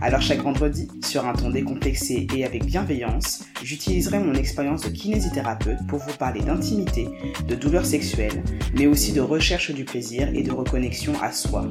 Alors 0.00 0.22
chaque 0.22 0.42
vendredi, 0.42 0.88
sur 1.04 1.26
un 1.26 1.32
ton 1.32 1.50
décomplexé 1.50 2.26
et 2.34 2.44
avec 2.44 2.64
bienveillance, 2.64 3.44
j'utiliserai 3.64 4.20
mon 4.20 4.34
expérience 4.34 4.82
de 4.82 4.90
kinésithérapeute 4.90 5.86
pour 5.88 5.98
vous 5.98 6.16
parler 6.16 6.40
d'intimité, 6.40 7.08
de 7.48 7.54
douleurs 7.56 7.84
sexuelles, 7.84 8.44
mais 8.76 8.86
aussi 8.86 9.12
de 9.12 9.20
recherche 9.20 9.72
du 9.72 9.84
plaisir 9.84 10.28
et 10.34 10.42
de 10.42 10.52
reconnexion 10.52 11.14
à 11.20 11.32
soi. 11.32 11.68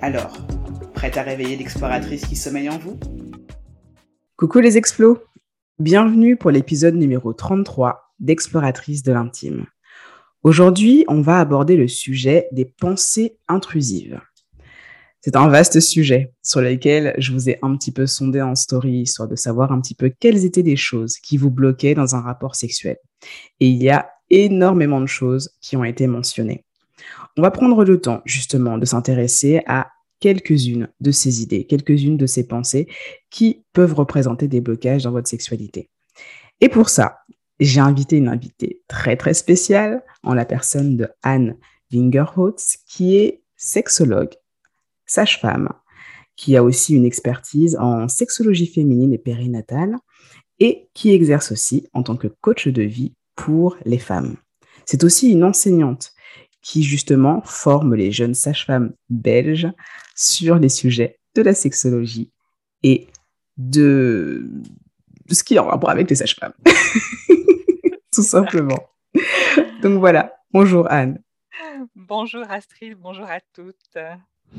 Alors, 0.00 0.38
prête 0.94 1.18
à 1.18 1.22
réveiller 1.22 1.56
l'exploratrice 1.56 2.24
qui 2.24 2.36
sommeille 2.36 2.70
en 2.70 2.78
vous? 2.78 2.98
Coucou 4.36 4.60
les 4.60 4.78
explos 4.78 5.18
Bienvenue 5.78 6.36
pour 6.36 6.50
l'épisode 6.50 6.94
numéro 6.94 7.34
33 7.34 8.14
d'Exploratrice 8.18 9.02
de 9.02 9.12
l'intime. 9.12 9.66
Aujourd'hui, 10.42 11.04
on 11.08 11.20
va 11.20 11.40
aborder 11.40 11.76
le 11.76 11.88
sujet 11.88 12.48
des 12.52 12.64
pensées 12.64 13.36
intrusives. 13.48 14.20
C'est 15.26 15.34
un 15.34 15.48
vaste 15.48 15.80
sujet 15.80 16.32
sur 16.40 16.60
lequel 16.60 17.12
je 17.18 17.32
vous 17.32 17.50
ai 17.50 17.58
un 17.60 17.76
petit 17.76 17.90
peu 17.90 18.06
sondé 18.06 18.40
en 18.40 18.54
story, 18.54 19.00
histoire 19.00 19.26
de 19.26 19.34
savoir 19.34 19.72
un 19.72 19.80
petit 19.80 19.96
peu 19.96 20.08
quelles 20.08 20.44
étaient 20.44 20.62
les 20.62 20.76
choses 20.76 21.16
qui 21.16 21.36
vous 21.36 21.50
bloquaient 21.50 21.96
dans 21.96 22.14
un 22.14 22.20
rapport 22.20 22.54
sexuel. 22.54 22.96
Et 23.58 23.66
il 23.66 23.82
y 23.82 23.90
a 23.90 24.08
énormément 24.30 25.00
de 25.00 25.08
choses 25.08 25.50
qui 25.60 25.76
ont 25.76 25.82
été 25.82 26.06
mentionnées. 26.06 26.64
On 27.36 27.42
va 27.42 27.50
prendre 27.50 27.84
le 27.84 28.00
temps 28.00 28.22
justement 28.24 28.78
de 28.78 28.84
s'intéresser 28.84 29.62
à 29.66 29.88
quelques-unes 30.20 30.90
de 31.00 31.10
ces 31.10 31.42
idées, 31.42 31.66
quelques-unes 31.66 32.16
de 32.16 32.26
ces 32.26 32.46
pensées 32.46 32.86
qui 33.28 33.64
peuvent 33.72 33.94
représenter 33.94 34.46
des 34.46 34.60
blocages 34.60 35.02
dans 35.02 35.10
votre 35.10 35.28
sexualité. 35.28 35.90
Et 36.60 36.68
pour 36.68 36.88
ça, 36.88 37.18
j'ai 37.58 37.80
invité 37.80 38.16
une 38.16 38.28
invitée 38.28 38.80
très 38.86 39.16
très 39.16 39.34
spéciale 39.34 40.04
en 40.22 40.34
la 40.34 40.44
personne 40.44 40.96
de 40.96 41.08
Anne 41.24 41.56
Wingerholtz, 41.90 42.76
qui 42.86 43.16
est 43.16 43.42
sexologue 43.56 44.30
sage-femme, 45.06 45.68
qui 46.36 46.56
a 46.56 46.62
aussi 46.62 46.94
une 46.94 47.04
expertise 47.04 47.76
en 47.76 48.08
sexologie 48.08 48.66
féminine 48.66 49.12
et 49.12 49.18
périnatale 49.18 49.96
et 50.58 50.88
qui 50.94 51.10
exerce 51.10 51.52
aussi 51.52 51.88
en 51.92 52.02
tant 52.02 52.16
que 52.16 52.28
coach 52.28 52.68
de 52.68 52.82
vie 52.82 53.14
pour 53.34 53.76
les 53.84 53.98
femmes. 53.98 54.36
C'est 54.84 55.04
aussi 55.04 55.30
une 55.30 55.44
enseignante 55.44 56.12
qui 56.62 56.82
justement 56.82 57.42
forme 57.42 57.94
les 57.94 58.10
jeunes 58.10 58.34
sages-femmes 58.34 58.92
belges 59.08 59.68
sur 60.14 60.58
les 60.58 60.68
sujets 60.68 61.18
de 61.34 61.42
la 61.42 61.54
sexologie 61.54 62.32
et 62.82 63.06
de, 63.56 64.50
ce 65.30 65.44
qui 65.44 65.54
est 65.54 65.58
en 65.58 65.66
rapport 65.66 65.90
avec 65.90 66.08
les 66.10 66.16
sages-femmes. 66.16 66.54
Tout 68.12 68.22
simplement. 68.22 68.78
Donc 69.82 69.98
voilà, 69.98 70.34
bonjour 70.52 70.90
Anne. 70.90 71.22
Bonjour 71.94 72.42
Astrid, 72.50 72.96
bonjour 72.98 73.26
à 73.26 73.40
toutes. 73.54 73.96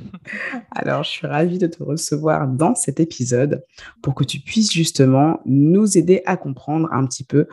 Alors, 0.71 1.03
je 1.03 1.09
suis 1.09 1.27
ravie 1.27 1.57
de 1.57 1.67
te 1.67 1.83
recevoir 1.83 2.47
dans 2.47 2.75
cet 2.75 2.99
épisode 2.99 3.63
pour 4.01 4.15
que 4.15 4.23
tu 4.23 4.39
puisses 4.39 4.71
justement 4.71 5.39
nous 5.45 5.97
aider 5.97 6.21
à 6.25 6.37
comprendre 6.37 6.87
un 6.91 7.05
petit 7.05 7.23
peu 7.23 7.47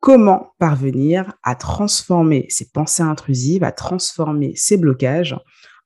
comment 0.00 0.52
parvenir 0.58 1.34
à 1.42 1.54
transformer 1.54 2.46
ces 2.48 2.70
pensées 2.70 3.02
intrusives, 3.02 3.64
à 3.64 3.72
transformer 3.72 4.54
ces 4.56 4.76
blocages 4.76 5.36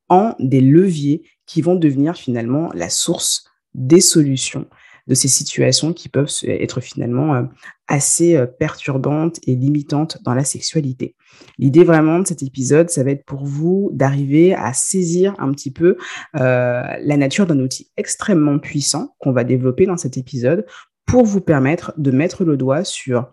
en 0.09 0.35
des 0.39 0.61
leviers 0.61 1.23
qui 1.47 1.63
vont 1.63 1.77
devenir 1.77 2.17
finalement 2.17 2.71
la 2.75 2.91
source 2.91 3.45
des 3.75 4.01
solutions 4.01 4.67
de 5.07 5.15
ces 5.15 5.29
situations 5.29 5.93
qui 5.93 6.09
peuvent 6.09 6.31
être 6.45 6.81
finalement 6.81 7.35
euh, 7.35 7.43
assez 7.89 8.37
euh, 8.37 8.47
perturbantes 8.47 9.39
et 9.47 9.55
limitantes 9.55 10.19
dans 10.23 10.35
la 10.35 10.45
sexualité. 10.45 11.15
L'idée 11.59 11.85
vraiment 11.85 12.19
de 12.19 12.27
cet 12.27 12.43
épisode, 12.43 12.91
ça 12.91 13.03
va 13.03 13.11
être 13.11 13.25
pour 13.25 13.45
vous 13.45 13.91
d'arriver 13.93 14.55
à 14.55 14.73
saisir 14.73 15.35
un 15.39 15.51
petit 15.53 15.71
peu 15.71 15.97
euh, 16.37 16.83
la 17.01 17.17
nature 17.17 17.47
d'un 17.47 17.59
outil 17.59 17.91
extrêmement 17.97 18.59
puissant 18.59 19.15
qu'on 19.19 19.33
va 19.33 19.45
développer 19.45 19.87
dans 19.87 19.97
cet 19.97 20.17
épisode 20.17 20.67
pour 21.07 21.25
vous 21.25 21.41
permettre 21.41 21.93
de 21.97 22.11
mettre 22.11 22.45
le 22.45 22.57
doigt 22.57 22.85
sur 22.85 23.31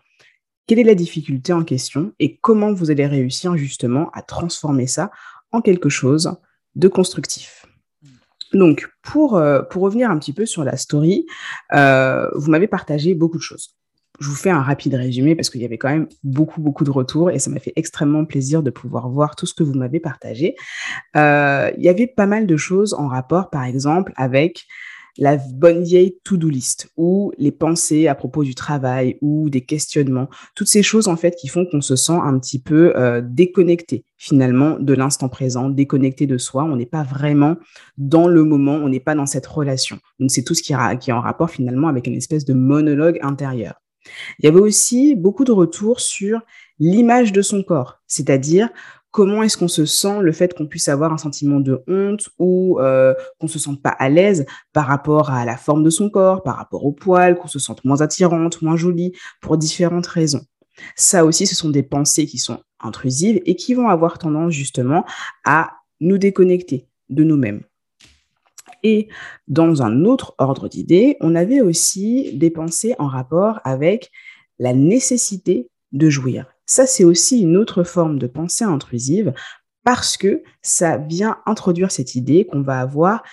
quelle 0.67 0.79
est 0.79 0.83
la 0.83 0.95
difficulté 0.95 1.53
en 1.53 1.63
question 1.63 2.13
et 2.19 2.37
comment 2.37 2.73
vous 2.73 2.91
allez 2.91 3.07
réussir 3.07 3.57
justement 3.57 4.09
à 4.13 4.21
transformer 4.21 4.87
ça 4.87 5.11
en 5.51 5.61
quelque 5.61 5.89
chose 5.89 6.35
de 6.75 6.87
constructif. 6.87 7.65
Donc, 8.53 8.89
pour, 9.03 9.37
euh, 9.37 9.61
pour 9.61 9.83
revenir 9.83 10.09
un 10.09 10.17
petit 10.17 10.33
peu 10.33 10.45
sur 10.45 10.63
la 10.63 10.77
story, 10.77 11.25
euh, 11.73 12.27
vous 12.35 12.49
m'avez 12.49 12.67
partagé 12.67 13.13
beaucoup 13.13 13.37
de 13.37 13.43
choses. 13.43 13.75
Je 14.19 14.27
vous 14.27 14.35
fais 14.35 14.49
un 14.49 14.61
rapide 14.61 14.95
résumé 14.95 15.35
parce 15.35 15.49
qu'il 15.49 15.61
y 15.61 15.65
avait 15.65 15.77
quand 15.77 15.89
même 15.89 16.07
beaucoup, 16.23 16.59
beaucoup 16.59 16.83
de 16.83 16.91
retours 16.91 17.31
et 17.31 17.39
ça 17.39 17.49
m'a 17.49 17.59
fait 17.59 17.71
extrêmement 17.77 18.25
plaisir 18.25 18.63
de 18.63 18.69
pouvoir 18.69 19.09
voir 19.09 19.35
tout 19.35 19.45
ce 19.45 19.53
que 19.53 19.63
vous 19.63 19.75
m'avez 19.75 20.01
partagé. 20.01 20.55
Euh, 21.15 21.71
il 21.77 21.83
y 21.83 21.89
avait 21.89 22.07
pas 22.07 22.25
mal 22.25 22.45
de 22.45 22.57
choses 22.57 22.93
en 22.93 23.07
rapport, 23.07 23.49
par 23.49 23.63
exemple, 23.63 24.11
avec 24.17 24.65
la 25.19 25.37
bonne 25.37 25.83
vieille 25.83 26.15
to-do 26.23 26.47
list 26.47 26.89
ou 26.95 27.33
les 27.37 27.51
pensées 27.51 28.07
à 28.07 28.15
propos 28.15 28.43
du 28.43 28.55
travail 28.55 29.17
ou 29.21 29.49
des 29.49 29.61
questionnements, 29.61 30.29
toutes 30.55 30.69
ces 30.69 30.81
choses 30.81 31.09
en 31.09 31.17
fait 31.17 31.35
qui 31.35 31.49
font 31.49 31.65
qu'on 31.65 31.81
se 31.81 31.97
sent 31.97 32.17
un 32.23 32.39
petit 32.39 32.59
peu 32.59 32.93
euh, 32.95 33.21
déconnecté 33.21 34.05
finalement 34.17 34.77
de 34.79 34.93
l'instant 34.93 35.27
présent, 35.27 35.69
déconnecté 35.69 36.25
de 36.25 36.37
soi. 36.37 36.63
On 36.63 36.77
n'est 36.77 36.85
pas 36.85 37.03
vraiment 37.03 37.57
dans 37.97 38.27
le 38.27 38.45
moment, 38.45 38.75
on 38.75 38.87
n'est 38.87 39.01
pas 39.01 39.13
dans 39.13 39.25
cette 39.25 39.45
relation. 39.45 39.99
Donc 40.19 40.31
c'est 40.31 40.43
tout 40.43 40.53
ce 40.53 40.63
qui, 40.63 40.73
qui 41.01 41.09
est 41.09 41.13
en 41.13 41.21
rapport 41.21 41.49
finalement 41.49 41.89
avec 41.89 42.07
une 42.07 42.15
espèce 42.15 42.45
de 42.45 42.53
monologue 42.53 43.19
intérieur. 43.21 43.75
Il 44.39 44.45
y 44.45 44.47
avait 44.47 44.59
aussi 44.59 45.15
beaucoup 45.15 45.43
de 45.43 45.51
retours 45.51 45.99
sur 45.99 46.39
l'image 46.79 47.33
de 47.33 47.41
son 47.41 47.61
corps, 47.61 47.99
c'est-à-dire 48.07 48.69
comment 49.11 49.43
est-ce 49.43 49.57
qu'on 49.57 49.67
se 49.67 49.85
sent 49.85 50.21
le 50.21 50.31
fait 50.31 50.53
qu'on 50.53 50.67
puisse 50.67 50.87
avoir 50.87 51.11
un 51.11 51.17
sentiment 51.17 51.59
de 51.59 51.83
honte 51.87 52.29
ou 52.37 52.79
euh, 52.79 53.13
qu'on 53.39 53.47
se 53.47 53.59
sente 53.59 53.81
pas 53.81 53.89
à 53.89 54.09
l'aise 54.09 54.45
par 54.73 54.85
rapport 54.85 55.31
à 55.31 55.45
la 55.45 55.57
forme 55.57 55.83
de 55.83 55.89
son 55.89 56.09
corps, 56.09 56.43
par 56.43 56.57
rapport 56.57 56.85
au 56.85 56.91
poil, 56.91 57.37
qu'on 57.37 57.47
se 57.47 57.59
sente 57.59 57.83
moins 57.85 58.01
attirante, 58.01 58.61
moins 58.61 58.75
jolie, 58.75 59.13
pour 59.41 59.57
différentes 59.57 60.07
raisons. 60.07 60.45
Ça 60.95 61.25
aussi, 61.25 61.47
ce 61.47 61.55
sont 61.55 61.69
des 61.69 61.83
pensées 61.83 62.25
qui 62.25 62.37
sont 62.37 62.59
intrusives 62.79 63.41
et 63.45 63.55
qui 63.55 63.73
vont 63.73 63.89
avoir 63.89 64.17
tendance 64.17 64.53
justement 64.53 65.05
à 65.43 65.71
nous 65.99 66.17
déconnecter 66.17 66.87
de 67.09 67.23
nous-mêmes. 67.23 67.63
Et 68.83 69.09
dans 69.47 69.81
un 69.81 70.05
autre 70.05 70.35
ordre 70.37 70.69
d'idées, 70.69 71.17
on 71.19 71.35
avait 71.35 71.59
aussi 71.59 72.37
des 72.37 72.49
pensées 72.49 72.95
en 72.97 73.07
rapport 73.07 73.59
avec 73.65 74.11
la 74.57 74.73
nécessité 74.73 75.69
de 75.91 76.09
jouir. 76.09 76.45
Ça, 76.69 76.85
c'est 76.85 77.03
aussi 77.03 77.41
une 77.41 77.57
autre 77.57 77.83
forme 77.83 78.19
de 78.19 78.27
pensée 78.27 78.63
intrusive 78.63 79.33
parce 79.83 80.17
que 80.17 80.43
ça 80.61 80.97
vient 80.97 81.39
introduire 81.47 81.89
cette 81.89 82.13
idée 82.13 82.45
qu'on 82.45 82.61
va 82.61 82.79
avoir 82.79 83.23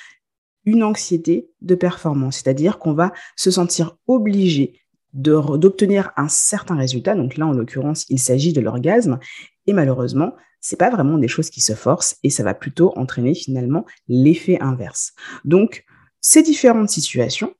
une 0.65 0.83
anxiété 0.83 1.51
de 1.61 1.75
performance, 1.75 2.37
c'est-à-dire 2.37 2.79
qu'on 2.79 2.95
va 2.95 3.13
se 3.37 3.51
sentir 3.51 3.99
obligé 4.07 4.81
d'obtenir 5.13 6.13
un 6.17 6.29
certain 6.29 6.77
résultat. 6.77 7.15
Donc 7.15 7.37
là, 7.37 7.47
en 7.47 7.53
l'occurrence, 7.53 8.07
il 8.09 8.19
s'agit 8.19 8.55
de 8.55 8.63
l'orgasme. 8.63 9.19
Et 9.67 9.75
malheureusement, 9.75 10.35
c'est 10.63 10.79
pas 10.79 10.89
vraiment 10.89 11.19
des 11.19 11.29
choses 11.29 11.51
qui 11.51 11.61
se 11.61 11.75
forcent 11.75 12.17
et 12.23 12.31
ça 12.31 12.43
va 12.43 12.55
plutôt 12.55 12.95
entraîner 12.97 13.35
finalement 13.35 13.85
l'effet 14.09 14.57
inverse. 14.63 15.13
Donc, 15.45 15.85
ces 16.23 16.43
différentes 16.43 16.89
situations, 16.89 17.55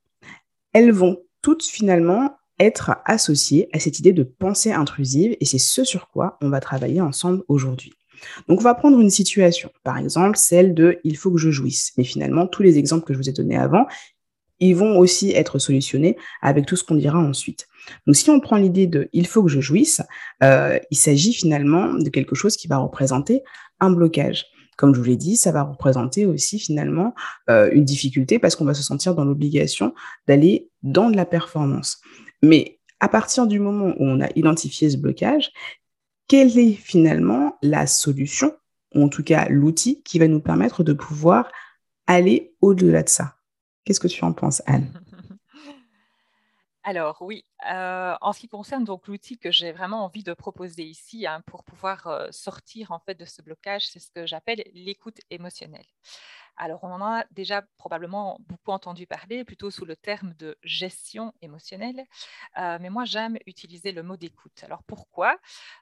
elles 0.73 0.91
vont 0.91 1.19
toutes 1.43 1.63
finalement 1.63 2.35
être 2.59 2.97
associé 3.05 3.69
à 3.73 3.79
cette 3.79 3.99
idée 3.99 4.13
de 4.13 4.23
pensée 4.23 4.71
intrusive 4.71 5.35
et 5.39 5.45
c'est 5.45 5.57
ce 5.57 5.83
sur 5.83 6.09
quoi 6.09 6.37
on 6.41 6.49
va 6.49 6.59
travailler 6.59 7.01
ensemble 7.01 7.43
aujourd'hui. 7.47 7.93
Donc 8.47 8.59
on 8.59 8.63
va 8.63 8.73
prendre 8.73 8.99
une 8.99 9.09
situation, 9.09 9.71
par 9.83 9.97
exemple 9.97 10.37
celle 10.37 10.73
de 10.73 10.99
il 11.03 11.17
faut 11.17 11.31
que 11.31 11.37
je 11.37 11.51
jouisse. 11.51 11.93
Mais 11.97 12.03
finalement, 12.03 12.47
tous 12.47 12.63
les 12.63 12.77
exemples 12.77 13.05
que 13.05 13.13
je 13.13 13.19
vous 13.19 13.29
ai 13.29 13.33
donnés 13.33 13.57
avant, 13.57 13.85
ils 14.59 14.75
vont 14.75 14.97
aussi 14.97 15.31
être 15.31 15.59
solutionnés 15.59 16.17
avec 16.41 16.65
tout 16.65 16.75
ce 16.75 16.83
qu'on 16.83 16.95
dira 16.95 17.19
ensuite. 17.19 17.67
Donc 18.05 18.15
si 18.15 18.29
on 18.29 18.39
prend 18.39 18.57
l'idée 18.57 18.87
de 18.87 19.07
il 19.13 19.27
faut 19.27 19.43
que 19.43 19.49
je 19.49 19.61
jouisse, 19.61 20.01
euh, 20.43 20.79
il 20.91 20.97
s'agit 20.97 21.33
finalement 21.33 21.93
de 21.93 22.09
quelque 22.09 22.35
chose 22.35 22.57
qui 22.57 22.67
va 22.67 22.77
représenter 22.77 23.43
un 23.79 23.91
blocage. 23.91 24.45
Comme 24.77 24.93
je 24.93 24.99
vous 24.99 25.05
l'ai 25.05 25.17
dit, 25.17 25.37
ça 25.37 25.51
va 25.51 25.63
représenter 25.63 26.25
aussi 26.25 26.59
finalement 26.59 27.15
euh, 27.49 27.69
une 27.71 27.83
difficulté 27.83 28.37
parce 28.37 28.55
qu'on 28.55 28.65
va 28.65 28.75
se 28.75 28.83
sentir 28.83 29.15
dans 29.15 29.25
l'obligation 29.25 29.93
d'aller 30.27 30.69
dans 30.83 31.09
de 31.09 31.15
la 31.15 31.25
performance. 31.25 31.99
Mais 32.41 32.79
à 32.99 33.07
partir 33.07 33.47
du 33.47 33.59
moment 33.59 33.93
où 33.97 34.05
on 34.05 34.21
a 34.21 34.29
identifié 34.35 34.89
ce 34.89 34.97
blocage, 34.97 35.51
quelle 36.27 36.57
est 36.57 36.73
finalement 36.73 37.57
la 37.61 37.87
solution, 37.87 38.55
ou 38.95 39.03
en 39.03 39.09
tout 39.09 39.23
cas 39.23 39.47
l'outil 39.49 40.03
qui 40.03 40.19
va 40.19 40.27
nous 40.27 40.41
permettre 40.41 40.83
de 40.83 40.93
pouvoir 40.93 41.51
aller 42.07 42.55
au-delà 42.61 43.03
de 43.03 43.09
ça? 43.09 43.35
Qu'est-ce 43.85 43.99
que 43.99 44.07
tu 44.07 44.23
en 44.23 44.33
penses, 44.33 44.61
Anne? 44.65 44.91
Alors 46.83 47.21
oui, 47.21 47.43
euh, 47.69 48.15
en 48.21 48.31
ce 48.31 48.39
qui 48.39 48.47
concerne 48.47 48.85
donc 48.85 49.07
l'outil 49.07 49.37
que 49.37 49.51
j'ai 49.51 49.73
vraiment 49.73 50.05
envie 50.05 50.23
de 50.23 50.33
proposer 50.33 50.83
ici 50.83 51.27
hein, 51.27 51.41
pour 51.45 51.65
pouvoir 51.65 52.07
euh, 52.07 52.27
sortir 52.31 52.93
en 52.93 52.99
fait 52.99 53.15
de 53.15 53.25
ce 53.25 53.41
blocage, 53.41 53.85
c'est 53.87 53.99
ce 53.99 54.09
que 54.09 54.25
j'appelle 54.25 54.63
l'écoute 54.73 55.19
émotionnelle. 55.29 55.85
Alors, 56.57 56.83
on 56.83 56.91
en 56.91 57.01
a 57.01 57.23
déjà 57.31 57.61
probablement 57.77 58.39
beaucoup 58.47 58.71
entendu 58.71 59.05
parler, 59.05 59.43
plutôt 59.45 59.69
sous 59.69 59.85
le 59.85 59.95
terme 59.95 60.33
de 60.33 60.57
gestion 60.63 61.33
émotionnelle, 61.41 62.03
euh, 62.57 62.79
mais 62.81 62.89
moi 62.89 63.05
j'aime 63.05 63.37
utiliser 63.45 63.91
le 63.91 64.01
mot 64.01 64.17
d'écoute. 64.17 64.63
Alors 64.63 64.83
pourquoi? 64.83 65.37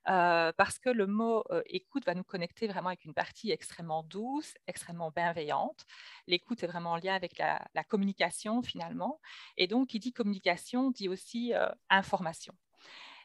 Euh, 0.10 0.52
Parce 0.58 0.78
que 0.78 0.90
le 0.90 1.08
mot 1.08 1.44
euh, 1.52 1.62
écoute 1.68 2.06
va 2.06 2.14
nous 2.14 2.26
connecter 2.26 2.68
vraiment 2.68 2.90
avec 2.90 3.06
une 3.06 3.14
partie 3.14 3.52
extrêmement 3.52 4.04
douce, 4.04 4.54
extrêmement 4.68 5.12
bienveillante. 5.12 5.86
L'écoute 6.28 6.64
est 6.64 6.68
vraiment 6.68 6.92
en 6.92 6.98
lien 6.98 7.16
avec 7.16 7.38
la, 7.38 7.66
la, 7.74 7.84
communication 7.86 8.62
finalement, 8.62 9.22
et 9.58 9.68
donc 9.68 9.88
qui 9.90 10.00
dit 10.00 10.12
communication 10.12 10.92
dit 10.92 11.08
aussi 11.08 11.54
information. 11.90 12.54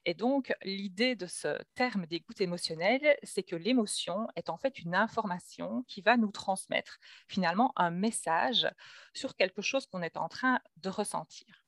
Et 0.06 0.14
donc, 0.14 0.52
l'idée 0.62 1.14
de 1.14 1.26
ce 1.26 1.58
terme 1.74 2.06
d'écoute 2.06 2.40
émotionnelle, 2.40 3.16
c'est 3.22 3.42
que 3.42 3.56
l'émotion 3.56 4.26
est 4.34 4.48
en 4.48 4.56
fait 4.56 4.78
une 4.78 4.94
information 4.94 5.84
qui 5.88 6.00
va 6.00 6.16
nous 6.16 6.30
transmettre 6.30 6.98
finalement 7.28 7.72
un 7.76 7.90
message 7.90 8.66
sur 9.14 9.36
quelque 9.36 9.60
chose 9.60 9.86
qu'on 9.86 10.02
est 10.02 10.16
en 10.16 10.28
train 10.28 10.60
de 10.78 10.88
ressentir. 10.88 11.64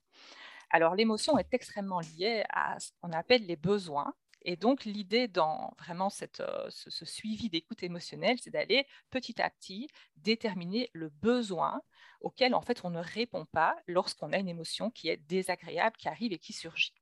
Alors, 0.70 0.94
l'émotion 0.94 1.36
est 1.38 1.52
extrêmement 1.52 2.00
liée 2.00 2.44
à 2.48 2.80
ce 2.80 2.92
qu'on 3.00 3.12
appelle 3.12 3.44
les 3.44 3.56
besoins. 3.56 4.14
Et 4.44 4.56
donc, 4.56 4.86
l'idée 4.86 5.28
dans 5.28 5.74
vraiment 5.78 6.08
euh, 6.40 6.70
ce, 6.70 6.90
ce, 6.90 7.04
suivi 7.04 7.50
d'écoute 7.50 7.82
émotionnelle, 7.82 8.38
c'est 8.40 8.50
d'aller 8.50 8.86
petit 9.10 9.40
à 9.42 9.50
petit 9.50 9.88
déterminer 10.16 10.88
le 10.94 11.10
besoin 11.10 11.82
auquel 12.22 12.54
en 12.54 12.62
fait 12.62 12.80
on 12.84 12.90
ne 12.90 13.00
répond 13.00 13.44
pas 13.44 13.76
lorsqu'on 13.86 14.32
a 14.32 14.38
une 14.38 14.48
émotion 14.48 14.90
qui 14.90 15.08
est 15.10 15.18
désagréable, 15.18 15.96
qui 15.96 16.08
arrive 16.08 16.32
et 16.32 16.38
qui 16.38 16.54
surgit. 16.54 16.94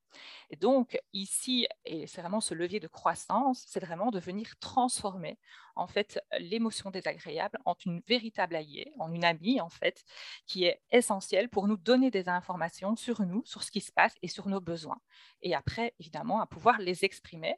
Et 0.51 0.57
donc, 0.57 0.99
ici, 1.13 1.67
et 1.85 2.07
c'est 2.07 2.21
vraiment 2.21 2.41
ce 2.41 2.55
levier 2.55 2.81
de 2.81 2.89
croissance, 2.89 3.65
c'est 3.67 3.81
vraiment 3.81 4.11
de 4.11 4.19
venir 4.21 4.55
transformer 4.61 5.39
en 5.77 5.87
fait 5.87 6.21
l'émotion 6.39 6.91
désagréable 6.91 7.59
en 7.65 7.75
une 7.87 8.01
véritable 8.07 8.57
alliée, 8.57 8.93
en 8.99 9.13
une 9.13 9.25
amie 9.25 9.61
en 9.61 9.69
fait, 9.69 10.05
qui 10.47 10.65
est 10.65 10.81
essentielle 10.91 11.49
pour 11.49 11.69
nous 11.69 11.77
donner 11.77 12.11
des 12.11 12.29
informations 12.29 12.97
sur 12.97 13.23
nous, 13.23 13.43
sur 13.47 13.63
ce 13.63 13.71
qui 13.71 13.81
se 13.81 13.93
passe 13.93 14.15
et 14.23 14.29
sur 14.29 14.49
nos 14.49 14.61
besoins. 14.61 15.01
Et 15.43 15.55
après, 15.55 15.95
évidemment, 16.01 16.41
à 16.41 16.47
pouvoir 16.47 16.79
les 16.79 17.05
exprimer, 17.05 17.57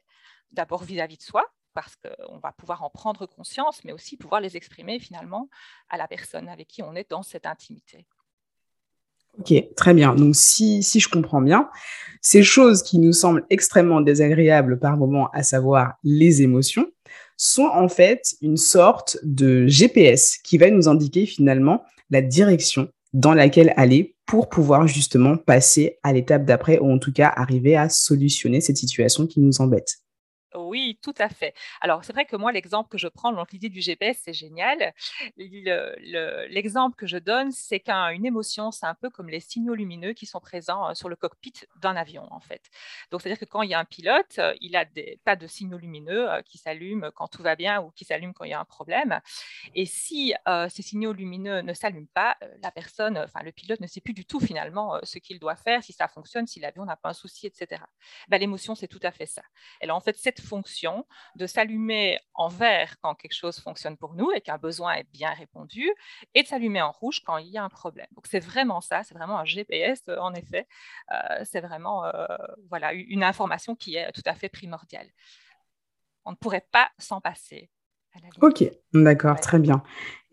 d'abord 0.51 0.83
vis-à-vis 0.83 1.17
de 1.17 1.23
soi, 1.23 1.45
parce 1.73 1.95
qu'on 1.95 2.37
va 2.37 2.51
pouvoir 2.51 2.83
en 2.83 2.89
prendre 2.89 3.25
conscience, 3.25 3.83
mais 3.83 3.91
aussi 3.91 4.17
pouvoir 4.17 4.41
les 4.41 4.55
exprimer 4.57 4.99
finalement 4.99 5.49
à 5.89 5.97
la 5.97 6.07
personne 6.07 6.47
avec 6.47 6.67
qui 6.67 6.83
on 6.83 6.95
est 6.95 7.09
dans 7.09 7.23
cette 7.23 7.45
intimité. 7.45 8.05
Ok, 9.39 9.53
très 9.75 9.93
bien. 9.93 10.15
Donc, 10.15 10.35
si, 10.35 10.83
si 10.83 10.99
je 10.99 11.09
comprends 11.09 11.41
bien, 11.41 11.69
ces 12.21 12.43
choses 12.43 12.83
qui 12.83 12.99
nous 12.99 13.13
semblent 13.13 13.45
extrêmement 13.49 14.01
désagréables 14.01 14.79
par 14.79 14.97
moment, 14.97 15.29
à 15.33 15.43
savoir 15.43 15.95
les 16.03 16.41
émotions, 16.41 16.87
sont 17.35 17.69
en 17.73 17.89
fait 17.89 18.35
une 18.41 18.57
sorte 18.57 19.17
de 19.23 19.67
GPS 19.67 20.37
qui 20.43 20.57
va 20.57 20.69
nous 20.69 20.87
indiquer 20.87 21.25
finalement 21.25 21.83
la 22.09 22.21
direction 22.21 22.89
dans 23.13 23.33
laquelle 23.33 23.73
aller 23.75 24.15
pour 24.25 24.49
pouvoir 24.49 24.87
justement 24.87 25.37
passer 25.37 25.97
à 26.03 26.13
l'étape 26.13 26.45
d'après 26.45 26.79
ou 26.79 26.91
en 26.91 26.99
tout 26.99 27.11
cas 27.11 27.31
arriver 27.35 27.75
à 27.75 27.89
solutionner 27.89 28.61
cette 28.61 28.77
situation 28.77 29.27
qui 29.27 29.39
nous 29.39 29.61
embête. 29.61 30.02
Oui, 30.55 30.99
tout 31.01 31.13
à 31.17 31.29
fait. 31.29 31.53
Alors, 31.81 32.03
c'est 32.03 32.13
vrai 32.13 32.25
que 32.25 32.35
moi, 32.35 32.51
l'exemple 32.51 32.89
que 32.89 32.97
je 32.97 33.07
prends, 33.07 33.31
l'idée 33.51 33.69
du 33.69 33.81
GPS, 33.81 34.19
c'est 34.23 34.33
génial. 34.33 34.93
L'exemple 35.37 36.95
que 36.95 37.07
je 37.07 37.17
donne, 37.17 37.51
c'est 37.51 37.79
qu'une 37.79 38.25
émotion, 38.25 38.71
c'est 38.71 38.85
un 38.85 38.95
peu 38.95 39.09
comme 39.09 39.29
les 39.29 39.39
signaux 39.39 39.75
lumineux 39.75 40.13
qui 40.13 40.25
sont 40.25 40.39
présents 40.39 40.89
euh, 40.89 40.93
sur 40.93 41.09
le 41.09 41.15
cockpit 41.15 41.53
d'un 41.81 41.95
avion, 41.95 42.27
en 42.31 42.39
fait. 42.39 42.69
Donc, 43.11 43.21
c'est-à-dire 43.21 43.39
que 43.39 43.45
quand 43.45 43.61
il 43.61 43.69
y 43.69 43.73
a 43.73 43.79
un 43.79 43.85
pilote, 43.85 44.39
euh, 44.39 44.53
il 44.61 44.75
a 44.75 44.85
des 44.85 45.19
tas 45.25 45.35
de 45.35 45.47
signaux 45.47 45.77
lumineux 45.77 46.31
euh, 46.31 46.41
qui 46.41 46.57
s'allument 46.57 47.09
quand 47.11 47.27
tout 47.27 47.43
va 47.43 47.55
bien 47.55 47.81
ou 47.81 47.91
qui 47.91 48.05
s'allument 48.05 48.33
quand 48.33 48.45
il 48.45 48.51
y 48.51 48.53
a 48.53 48.59
un 48.59 48.65
problème. 48.65 49.19
Et 49.75 49.85
si 49.85 50.33
ces 50.69 50.81
signaux 50.81 51.13
lumineux 51.13 51.61
ne 51.61 51.73
s'allument 51.73 52.07
pas, 52.13 52.37
la 52.61 52.71
personne, 52.71 53.17
enfin, 53.17 53.41
le 53.43 53.51
pilote 53.51 53.79
ne 53.79 53.87
sait 53.87 54.01
plus 54.01 54.13
du 54.13 54.25
tout 54.25 54.39
finalement 54.39 54.99
ce 55.03 55.19
qu'il 55.19 55.39
doit 55.39 55.55
faire, 55.55 55.83
si 55.83 55.93
ça 55.93 56.07
fonctionne, 56.07 56.47
si 56.47 56.59
l'avion 56.59 56.85
n'a 56.85 56.95
pas 56.95 57.09
un 57.09 57.13
souci, 57.13 57.47
etc. 57.47 57.81
Ben, 58.27 58.39
l'émotion, 58.39 58.75
c'est 58.75 58.87
tout 58.87 58.99
à 59.03 59.11
fait 59.11 59.25
ça. 59.25 59.41
Elle 59.79 59.89
a 59.89 59.95
en 59.95 59.99
fait 59.99 60.17
cette 60.17 60.41
fonction 60.43 61.05
de 61.35 61.47
s'allumer 61.47 62.19
en 62.33 62.47
vert 62.47 62.97
quand 63.01 63.15
quelque 63.15 63.35
chose 63.35 63.59
fonctionne 63.59 63.97
pour 63.97 64.13
nous 64.13 64.31
et 64.31 64.41
qu'un 64.41 64.57
besoin 64.57 64.93
est 64.95 65.09
bien 65.11 65.31
répondu, 65.31 65.89
et 66.33 66.43
de 66.43 66.47
s'allumer 66.47 66.81
en 66.81 66.91
rouge 66.91 67.21
quand 67.23 67.37
il 67.37 67.47
y 67.47 67.57
a 67.57 67.63
un 67.63 67.69
problème. 67.69 68.07
Donc 68.11 68.27
c'est 68.27 68.39
vraiment 68.39 68.81
ça, 68.81 69.03
c'est 69.03 69.15
vraiment 69.15 69.39
un 69.39 69.45
GPS 69.45 70.03
euh, 70.09 70.17
en 70.17 70.33
effet. 70.33 70.67
Euh, 71.11 71.43
c'est 71.43 71.61
vraiment 71.61 72.05
euh, 72.05 72.25
voilà 72.69 72.93
une 72.93 73.23
information 73.23 73.75
qui 73.75 73.95
est 73.95 74.11
tout 74.11 74.21
à 74.25 74.35
fait 74.35 74.49
primordiale. 74.49 75.09
On 76.25 76.31
ne 76.31 76.35
pourrait 76.35 76.67
pas 76.71 76.91
s'en 76.97 77.21
passer. 77.21 77.69
Ok, 78.41 78.69
d'accord, 78.93 79.39
très 79.39 79.59
bien. 79.59 79.83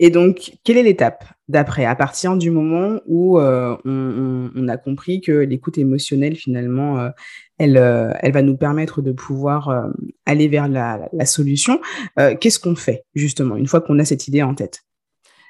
Et 0.02 0.08
donc, 0.08 0.52
quelle 0.64 0.78
est 0.78 0.82
l'étape 0.82 1.24
d'après 1.48 1.84
À 1.84 1.94
partir 1.94 2.36
du 2.36 2.50
moment 2.50 3.00
où 3.06 3.38
euh, 3.38 3.76
on, 3.84 4.68
a 4.68 4.78
compris 4.78 5.20
que 5.20 5.32
l'écoute 5.32 5.76
émotionnelle, 5.76 6.36
finalement, 6.36 6.98
euh, 6.98 7.10
elle, 7.58 7.76
euh, 7.76 8.10
elle 8.20 8.32
va 8.32 8.40
nous 8.40 8.56
permettre 8.56 9.02
de 9.02 9.12
pouvoir 9.12 9.90
aller 10.24 10.48
vers 10.48 10.68
la, 10.68 11.08
la 11.12 11.26
solution, 11.26 11.80
qu'est-ce 12.16 12.58
qu'on 12.58 12.76
fait, 12.76 13.04
justement, 13.14 13.56
une 13.56 13.66
fois 13.66 13.82
qu'on 13.82 13.98
a 13.98 14.04
cette 14.06 14.26
idée 14.26 14.42
en 14.42 14.54
tête? 14.54 14.80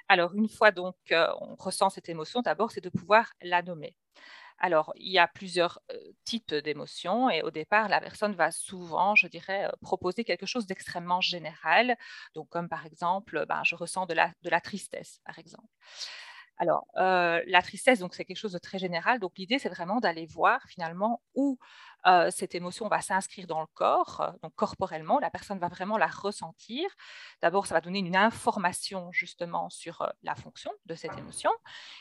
Alors, 0.08 0.34
une 0.34 0.48
fois 0.48 0.72
donc 0.72 0.96
on 1.12 1.54
ressent 1.56 1.88
cette 1.88 2.08
émotion, 2.08 2.42
d'abord, 2.42 2.72
c'est 2.72 2.82
de 2.82 2.90
pouvoir 2.90 3.30
la 3.42 3.62
nommer. 3.62 3.94
Alors, 4.60 4.92
il 4.96 5.10
y 5.10 5.18
a 5.18 5.26
plusieurs 5.26 5.80
types 6.24 6.54
d'émotions 6.54 7.30
et 7.30 7.42
au 7.42 7.50
départ, 7.50 7.88
la 7.88 8.00
personne 8.00 8.34
va 8.34 8.50
souvent, 8.50 9.14
je 9.14 9.26
dirais, 9.26 9.70
proposer 9.80 10.22
quelque 10.24 10.46
chose 10.46 10.66
d'extrêmement 10.66 11.20
général. 11.22 11.96
Donc, 12.34 12.48
comme 12.50 12.68
par 12.68 12.84
exemple, 12.86 13.46
ben, 13.48 13.62
je 13.64 13.74
ressens 13.74 14.06
de 14.06 14.12
la, 14.14 14.32
de 14.42 14.50
la 14.50 14.60
tristesse, 14.60 15.20
par 15.24 15.38
exemple. 15.38 15.68
Alors, 16.58 16.86
la 16.94 17.62
tristesse, 17.62 18.00
donc 18.00 18.14
c'est 18.14 18.24
quelque 18.26 18.36
chose 18.36 18.52
de 18.52 18.58
très 18.58 18.78
général. 18.78 19.18
Donc, 19.18 19.32
l'idée, 19.38 19.58
c'est 19.58 19.70
vraiment 19.70 19.98
d'aller 19.98 20.26
voir 20.26 20.60
finalement 20.68 21.22
où 21.34 21.58
cette 22.30 22.54
émotion 22.54 22.88
va 22.88 23.00
s'inscrire 23.00 23.46
dans 23.46 23.60
le 23.60 23.66
corps, 23.74 24.32
donc 24.42 24.54
corporellement, 24.54 25.18
la 25.18 25.30
personne 25.30 25.58
va 25.58 25.68
vraiment 25.68 25.98
la 25.98 26.06
ressentir. 26.06 26.88
D'abord, 27.42 27.66
ça 27.66 27.74
va 27.74 27.80
donner 27.80 27.98
une 27.98 28.16
information 28.16 29.10
justement 29.12 29.70
sur 29.70 30.10
la 30.22 30.34
fonction 30.34 30.70
de 30.86 30.94
cette 30.94 31.16
émotion. 31.16 31.50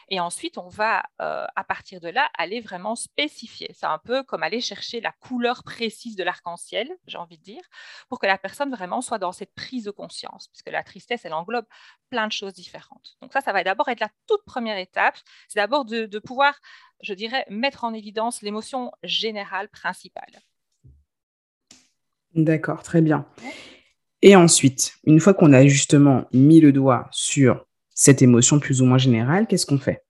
Et 0.10 0.20
ensuite, 0.20 0.58
on 0.58 0.70
va, 0.70 1.04
à 1.18 1.64
partir 1.64 2.00
de 2.00 2.10
là, 2.10 2.30
aller 2.38 2.62
vraiment 2.62 2.96
spécifier. 2.96 3.72
C'est 3.74 3.86
un 3.86 4.00
peu 4.00 4.24
comme 4.24 4.44
aller 4.44 4.62
chercher 4.62 5.02
la 5.02 5.12
couleur 5.12 5.64
précise 5.64 6.16
de 6.16 6.24
l'arc-en-ciel, 6.24 6.90
j'ai 7.08 7.18
envie 7.18 7.38
de 7.38 7.44
dire, 7.44 7.64
pour 8.10 8.20
que 8.20 8.28
la 8.28 8.38
personne 8.38 8.72
vraiment 8.72 9.02
soit 9.02 9.20
dans 9.20 9.32
cette 9.32 9.54
prise 9.54 9.84
de 9.84 9.92
conscience, 9.92 10.48
puisque 10.48 10.70
la 10.70 10.84
tristesse, 10.84 11.26
elle 11.26 11.34
englobe 11.34 11.66
plein 12.10 12.28
de 12.28 12.32
choses 12.32 12.54
différentes. 12.54 13.18
Donc 13.22 13.34
ça, 13.34 13.42
ça 13.42 13.54
va 13.54 13.64
d'abord 13.64 13.88
être 13.90 14.00
la 14.00 14.10
toute 14.28 14.44
première 14.46 14.78
étape, 14.78 15.18
c'est 15.48 15.60
d'abord 15.60 15.86
de, 15.86 16.06
de 16.06 16.20
pouvoir 16.20 16.56
je 17.02 17.14
dirais, 17.14 17.46
mettre 17.50 17.84
en 17.84 17.94
évidence 17.94 18.42
l'émotion 18.42 18.92
générale 19.04 19.70
principale. 19.70 20.42
D'accord, 22.36 22.84
très 22.84 23.02
bien. 23.02 23.26
Et 24.22 24.36
ensuite, 24.36 24.98
une 25.06 25.20
fois 25.20 25.34
qu'on 25.34 25.54
a 25.54 25.66
justement 25.66 26.26
mis 26.34 26.60
le 26.60 26.72
doigt 26.72 27.08
sur 27.12 27.66
cette 27.90 28.22
émotion 28.22 28.60
plus 28.60 28.82
ou 28.82 28.86
moins 28.86 28.98
générale, 28.98 29.48
qu'est-ce 29.48 29.66
qu'on 29.66 29.80
fait? 29.80 30.04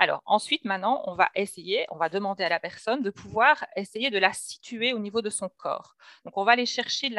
Alors 0.00 0.22
ensuite, 0.26 0.64
maintenant, 0.64 1.02
on 1.06 1.14
va 1.14 1.28
essayer, 1.34 1.84
on 1.90 1.96
va 1.96 2.08
demander 2.08 2.44
à 2.44 2.48
la 2.48 2.60
personne 2.60 3.02
de 3.02 3.10
pouvoir 3.10 3.66
essayer 3.74 4.10
de 4.10 4.18
la 4.18 4.32
situer 4.32 4.92
au 4.92 5.00
niveau 5.00 5.22
de 5.22 5.30
son 5.30 5.48
corps. 5.48 5.96
Donc 6.24 6.36
on 6.36 6.44
va 6.44 6.52
aller 6.52 6.66
chercher 6.66 7.10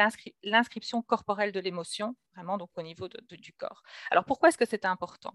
l'inscription 0.42 1.02
corporelle 1.02 1.52
de 1.52 1.60
l'émotion, 1.60 2.16
vraiment 2.34 2.58
donc 2.58 2.70
au 2.76 2.82
niveau 2.82 3.08
du 3.08 3.52
corps. 3.52 3.82
Alors 4.10 4.24
pourquoi 4.24 4.48
est-ce 4.48 4.58
que 4.58 4.66
c'est 4.66 4.84
important? 4.84 5.34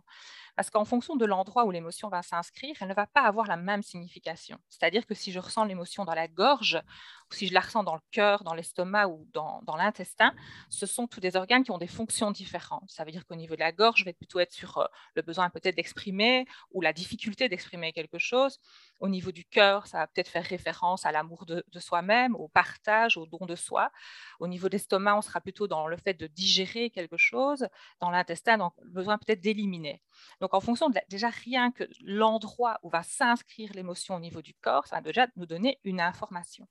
Parce 0.55 0.69
qu'en 0.69 0.85
fonction 0.85 1.15
de 1.15 1.25
l'endroit 1.25 1.65
où 1.65 1.71
l'émotion 1.71 2.09
va 2.09 2.21
s'inscrire, 2.21 2.75
elle 2.79 2.87
ne 2.87 2.93
va 2.93 3.07
pas 3.07 3.21
avoir 3.21 3.47
la 3.47 3.57
même 3.57 3.83
signification. 3.83 4.57
C'est-à-dire 4.69 5.05
que 5.05 5.13
si 5.13 5.31
je 5.31 5.39
ressens 5.39 5.65
l'émotion 5.65 6.05
dans 6.05 6.13
la 6.13 6.27
gorge, 6.27 6.81
ou 7.29 7.33
si 7.33 7.47
je 7.47 7.53
la 7.53 7.59
ressens 7.59 7.83
dans 7.83 7.95
le 7.95 8.01
cœur, 8.11 8.43
dans 8.43 8.53
l'estomac 8.53 9.07
ou 9.07 9.27
dans, 9.33 9.61
l'intestin, 9.77 10.33
ce 10.69 10.85
sont 10.85 11.07
tous 11.07 11.19
des 11.19 11.35
organes 11.35 11.63
qui 11.63 11.71
ont 11.71 11.77
des 11.77 11.87
fonctions 11.87 12.31
différentes. 12.31 12.89
Ça 12.89 13.03
veut 13.03 13.11
dire 13.11 13.25
qu'au 13.25 13.35
niveau 13.35 13.55
de 13.55 13.59
la 13.59 13.71
gorge, 13.71 13.99
je 13.99 14.05
vais 14.05 14.13
plutôt 14.13 14.39
être 14.39 14.53
sur 14.53 14.77
euh, 14.77 14.85
le 15.15 15.21
besoin 15.21 15.49
peut-être 15.49 15.75
d'exprimer 15.75 16.45
ou 16.71 16.81
la 16.81 16.93
difficulté 16.93 17.49
d'exprimer 17.49 17.91
quelque 17.93 18.17
chose. 18.17 18.59
Au 18.99 19.09
niveau 19.09 19.31
du 19.31 19.45
cœur, 19.45 19.87
ça 19.87 19.97
va 19.99 20.07
peut-être 20.07 20.29
faire 20.29 20.45
référence 20.45 21.05
à 21.05 21.11
l'amour 21.11 21.45
de, 21.45 21.63
soi-même, 21.79 22.35
au 22.35 22.47
partage, 22.47 23.17
au 23.17 23.25
don 23.25 23.45
de 23.45 23.55
soi. 23.55 23.91
Au 24.39 24.47
niveau 24.47 24.69
de 24.69 24.73
l'estomac, 24.73 25.17
on 25.17 25.21
sera 25.21 25.41
plutôt 25.41 25.67
dans 25.67 25.87
le 25.87 25.97
fait 25.97 26.13
de 26.13 26.27
digérer 26.27 26.84
quelque 26.89 27.17
chose 27.17 27.67
dans 27.99 28.09
l'intestin, 28.09 28.57
donc 28.57 28.73
le 28.81 28.89
besoin 28.89 29.17
peut-être 29.17 29.41
d'éliminer. 29.41 30.01
Donc 30.41 30.53
en 30.53 30.61
fonction 30.61 30.89
de 30.89 30.99
déjà 31.09 31.29
rien 31.29 31.71
que 31.71 31.83
l'endroit 32.01 32.79
où 32.83 32.89
va 32.89 33.03
s'inscrire 33.03 33.71
l'émotion 33.73 34.15
au 34.15 34.19
niveau 34.19 34.41
du 34.41 34.53
corps, 34.53 34.87
ça 34.87 34.97
va 34.97 35.01
déjà 35.01 35.27
nous 35.35 35.45
donner 35.45 35.79
une 35.83 36.01
information. 36.01 36.67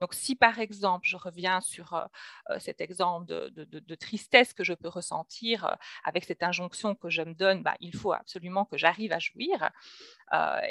Donc 0.00 0.14
si 0.14 0.34
par 0.36 0.58
exemple, 0.58 1.06
je 1.06 1.16
reviens 1.16 1.60
sur 1.60 1.94
euh, 1.94 2.04
euh, 2.50 2.58
cet 2.58 2.80
exemple 2.80 3.26
de, 3.26 3.94
tristesse 3.94 4.52
que 4.52 4.64
je 4.64 4.74
peux 4.74 4.88
ressentir 4.88 5.64
euh, 5.64 5.74
avec 6.04 6.24
cette 6.24 6.42
injonction 6.42 6.94
que 6.94 7.08
je 7.08 7.22
me 7.22 7.34
donne, 7.34 7.62
bah, 7.62 7.76
il 7.80 7.94
faut 7.94 8.12
absolument 8.12 8.64
que 8.64 8.76
j'arrive 8.76 9.12
à 9.12 9.18
jouir 9.18 9.70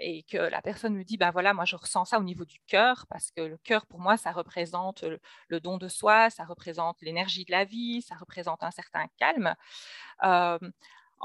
et 0.01 0.23
que 0.23 0.37
la 0.37 0.61
personne 0.61 0.95
me 0.95 1.03
dit, 1.03 1.17
ben 1.17 1.31
voilà, 1.31 1.53
moi 1.53 1.63
je 1.63 1.77
ressens 1.77 2.05
ça 2.05 2.19
au 2.19 2.23
niveau 2.23 2.43
du 2.43 2.59
cœur 2.67 3.05
parce 3.07 3.31
que 3.31 3.41
le 3.41 3.57
cœur 3.57 3.85
pour 3.85 3.99
moi, 3.99 4.17
ça 4.17 4.31
représente 4.31 5.03
le, 5.49 5.59
don 5.61 5.77
de 5.77 5.87
soi, 5.87 6.29
ça 6.29 6.43
représente 6.43 7.01
l'énergie 7.01 7.45
de 7.45 7.51
la 7.51 7.63
vie, 7.63 8.01
ça 8.01 8.15
représente 8.15 8.63
un 8.63 8.71
certain 8.71 8.84
calme 9.17 9.55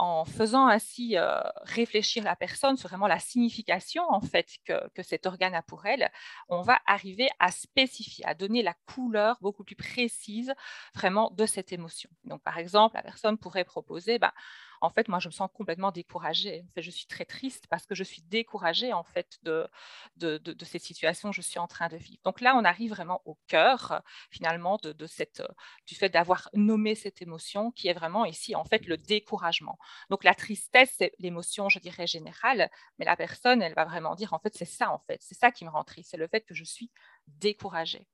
en 0.00 0.24
faisant 0.24 0.66
ainsi 0.66 1.16
euh, 1.16 1.40
réfléchir 1.62 2.24
la 2.24 2.36
personne 2.36 2.76
sur 2.76 2.88
vraiment 2.88 3.06
la 3.06 3.18
signification 3.18 4.02
en 4.08 4.20
fait 4.20 4.48
que, 4.64 5.02
cet 5.02 5.26
organe 5.26 5.54
a 5.54 5.62
pour 5.62 5.86
elle, 5.86 6.10
on 6.48 6.62
va 6.62 6.78
arriver 6.86 7.28
à 7.38 7.50
spécifier, 7.50 8.24
à 8.26 8.34
donner 8.34 8.62
la 8.62 8.74
couleur 8.86 9.38
beaucoup 9.40 9.64
plus 9.64 9.76
précise 9.76 10.54
vraiment 10.94 11.30
de 11.30 11.46
cette 11.46 11.72
émotion. 11.72 12.10
Donc 12.24 12.42
par 12.42 12.58
exemple, 12.58 12.96
la 12.96 13.02
personne 13.02 13.36
pourrait 13.38 13.64
proposer, 13.64 14.18
bah, 14.18 14.32
en 14.80 14.90
fait, 14.90 15.08
moi, 15.08 15.18
je 15.18 15.28
me 15.28 15.32
sens 15.32 15.48
complètement 15.52 15.90
découragée. 15.90 16.64
je 16.76 16.90
suis 16.90 17.06
très 17.06 17.24
triste 17.24 17.66
parce 17.68 17.86
que 17.86 17.94
je 17.94 18.02
suis 18.04 18.22
découragée, 18.22 18.92
en 18.92 19.02
fait, 19.02 19.38
de, 19.42 19.68
de, 20.16 20.64
situations 20.64 21.30
que 21.30 21.36
je 21.36 21.42
suis 21.42 21.58
en 21.58 21.66
train 21.66 21.88
de 21.88 21.96
vivre. 21.96 22.20
Donc 22.24 22.40
là, 22.40 22.56
on 22.56 22.64
arrive 22.64 22.90
vraiment 22.90 23.20
au 23.24 23.38
cœur, 23.46 24.02
finalement, 24.30 24.78
de, 24.82 25.06
cette, 25.06 25.42
du 25.86 25.94
fait 25.94 26.08
d'avoir 26.08 26.48
nommé 26.54 26.94
cette 26.94 27.20
émotion 27.22 27.70
qui 27.72 27.88
est 27.88 27.92
vraiment 27.92 28.24
ici, 28.24 28.54
en 28.54 28.64
fait, 28.64 28.86
le 28.86 28.96
découragement. 28.96 29.78
Donc 30.08 30.24
la 30.24 30.34
tristesse, 30.34 30.94
c'est 30.98 31.12
l'émotion, 31.18 31.68
je 31.68 31.78
dirais, 31.78 32.06
générale, 32.06 32.70
mais 32.98 33.04
la 33.04 33.16
personne, 33.16 33.62
elle 33.62 33.74
va 33.74 33.84
vraiment 33.84 34.14
dire, 34.14 34.32
en 34.32 34.38
fait, 34.38 34.54
c'est 34.56 34.64
ça, 34.64 34.90
en 34.92 34.98
fait, 35.00 35.18
c'est 35.22 35.38
ça 35.38 35.50
qui 35.50 35.64
me 35.64 35.70
rend 35.70 35.84
triste, 35.84 36.10
c'est 36.10 36.16
le 36.16 36.28
fait 36.28 36.42
que 36.42 36.54
je 36.54 36.64
suis 36.64 36.90
découragée. 37.26 38.06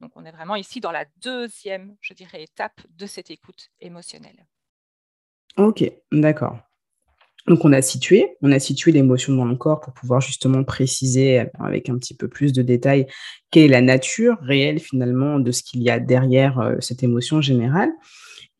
Donc 0.00 0.12
on 0.16 0.24
est 0.24 0.32
vraiment 0.32 0.56
ici 0.56 0.80
dans 0.80 0.92
la 0.92 1.04
deuxième, 1.18 1.96
je 2.00 2.14
dirais, 2.14 2.42
étape 2.42 2.80
de 2.88 3.06
cette 3.06 3.30
écoute 3.30 3.70
émotionnelle. 3.80 4.46
Ok, 5.56 5.90
d'accord. 6.12 6.58
Donc 7.46 7.64
on 7.64 7.72
a 7.72 7.82
situé, 7.82 8.36
on 8.42 8.52
a 8.52 8.58
situé 8.58 8.92
l'émotion 8.92 9.34
dans 9.34 9.46
le 9.46 9.56
corps 9.56 9.80
pour 9.80 9.92
pouvoir 9.92 10.20
justement 10.20 10.62
préciser 10.62 11.46
avec 11.58 11.88
un 11.88 11.96
petit 11.96 12.14
peu 12.14 12.28
plus 12.28 12.52
de 12.52 12.62
détails 12.62 13.06
quelle 13.50 13.64
est 13.64 13.68
la 13.68 13.80
nature 13.80 14.38
réelle 14.42 14.78
finalement 14.78 15.40
de 15.40 15.50
ce 15.50 15.62
qu'il 15.62 15.82
y 15.82 15.90
a 15.90 15.98
derrière 15.98 16.60
euh, 16.60 16.76
cette 16.80 17.02
émotion 17.02 17.40
générale. 17.40 17.90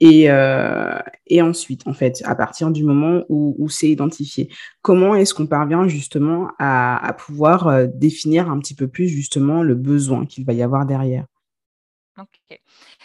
Et, 0.02 0.30
euh, 0.30 0.98
et, 1.26 1.42
ensuite, 1.42 1.86
en 1.86 1.92
fait, 1.92 2.22
à 2.24 2.34
partir 2.34 2.70
du 2.70 2.84
moment 2.84 3.22
où, 3.28 3.68
c'est 3.68 3.90
identifié, 3.90 4.48
comment 4.80 5.14
est-ce 5.14 5.34
qu'on 5.34 5.46
parvient 5.46 5.86
justement 5.88 6.48
à, 6.58 7.14
pouvoir 7.18 7.68
euh, 7.68 7.86
définir 7.86 8.50
un 8.50 8.58
petit 8.60 8.74
peu 8.74 8.88
plus 8.88 9.08
justement 9.08 9.62
le 9.62 9.74
besoin 9.74 10.24
qu'il 10.24 10.46
va 10.46 10.54
y 10.54 10.62
avoir 10.62 10.86
derrière? 10.86 11.26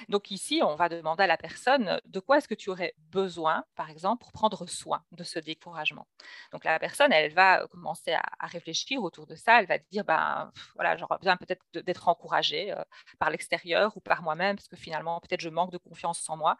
Donc 0.10 0.32
ici, 0.32 0.62
on 0.64 0.76
va 0.76 0.90
demander 0.90 1.24
à 1.24 1.28
la 1.28 1.38
personne 1.38 2.00
de 2.06 2.20
quoi 2.20 2.38
est-ce 2.38 2.48
que 2.48 2.54
tu 2.56 2.70
aurais 2.70 2.94
besoin, 3.10 3.64
par 3.76 3.90
exemple, 3.90 4.22
pour 4.22 4.32
prendre 4.32 4.68
soin 4.68 5.04
de 5.12 5.24
ce 5.24 5.40
découragement? 5.40 6.08
Donc 6.52 6.64
la 6.64 6.80
personne, 6.80 7.12
elle 7.12 7.34
va 7.34 7.68
commencer 7.68 8.14
à, 8.14 8.48
réfléchir 8.48 9.02
autour 9.04 9.26
de 9.26 9.36
ça. 9.36 9.60
Elle 9.60 9.68
va 9.68 9.78
dire, 9.78 10.04
ben 10.04 10.52
voilà, 10.76 10.98
j'aurais 10.98 11.18
besoin 11.18 11.38
peut-être 11.38 11.64
d'être 11.74 12.08
encouragée 12.08 12.72
euh, 12.72 12.84
par 13.20 13.30
l'extérieur 13.30 13.96
ou 13.98 14.02
par 14.02 14.22
moi-même, 14.22 14.56
parce 14.56 14.68
que 14.68 14.76
finalement, 14.76 15.20
peut-être 15.20 15.42
je 15.42 15.50
manque 15.50 15.72
de 15.72 15.78
confiance 15.78 16.30
en 16.30 16.38
moi. 16.38 16.58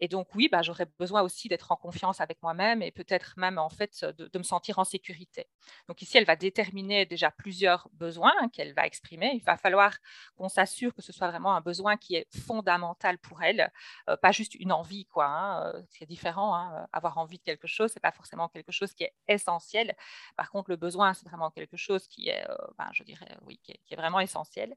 Et 0.00 0.08
donc, 0.08 0.34
oui, 0.34 0.48
bah, 0.50 0.62
j'aurais 0.62 0.86
besoin 0.98 1.22
aussi 1.22 1.48
d'être 1.48 1.70
en 1.72 1.76
confiance 1.76 2.20
avec 2.20 2.42
moi-même 2.42 2.82
et 2.82 2.90
peut-être 2.90 3.34
même 3.36 3.58
en 3.58 3.68
fait 3.68 4.04
de, 4.04 4.38
me 4.38 4.42
sentir 4.42 4.78
en 4.78 4.84
sécurité. 4.84 5.46
Donc 5.88 6.02
ici, 6.02 6.18
elle 6.18 6.24
va 6.24 6.36
déterminer 6.36 7.06
déjà 7.06 7.30
plusieurs 7.30 7.88
besoins 7.92 8.34
qu'elle 8.52 8.74
va 8.74 8.86
exprimer. 8.86 9.32
Il 9.34 9.42
va 9.44 9.56
falloir 9.56 9.94
qu'on 10.36 10.48
s'assure 10.48 10.94
que 10.94 11.02
ce 11.02 11.12
soit 11.12 11.28
vraiment 11.28 11.54
un 11.54 11.60
besoin 11.60 11.96
qui 11.96 12.16
est 12.16 12.26
fondamental 12.36 13.18
pour 13.18 13.42
elle, 13.42 13.72
euh, 14.08 14.16
pas 14.16 14.32
juste 14.32 14.54
une 14.54 14.72
envie, 14.72 15.06
quoi. 15.06 15.26
Hein, 15.26 15.66
euh, 15.66 15.82
c'est 15.88 16.06
différent. 16.06 16.54
Hein, 16.54 16.86
avoir 16.92 17.18
envie 17.18 17.38
de 17.38 17.42
quelque 17.42 17.66
chose, 17.66 17.90
c'est 17.92 18.00
pas 18.00 18.12
forcément 18.12 18.48
quelque 18.48 18.72
chose 18.72 18.92
qui 18.94 19.04
est 19.04 19.14
essentiel. 19.28 19.94
Par 20.36 20.50
contre, 20.50 20.70
le 20.70 20.76
besoin, 20.76 21.14
c'est 21.14 21.28
vraiment 21.28 21.50
quelque 21.50 21.76
chose 21.76 22.06
qui 22.08 22.28
est, 22.28 22.48
euh, 22.48 22.56
ben, 22.78 22.88
je 22.92 23.04
dirais, 23.04 23.36
oui, 23.42 23.60
qui 23.62 23.72
est, 23.72 23.96
vraiment 23.96 24.20
essentiel. 24.20 24.74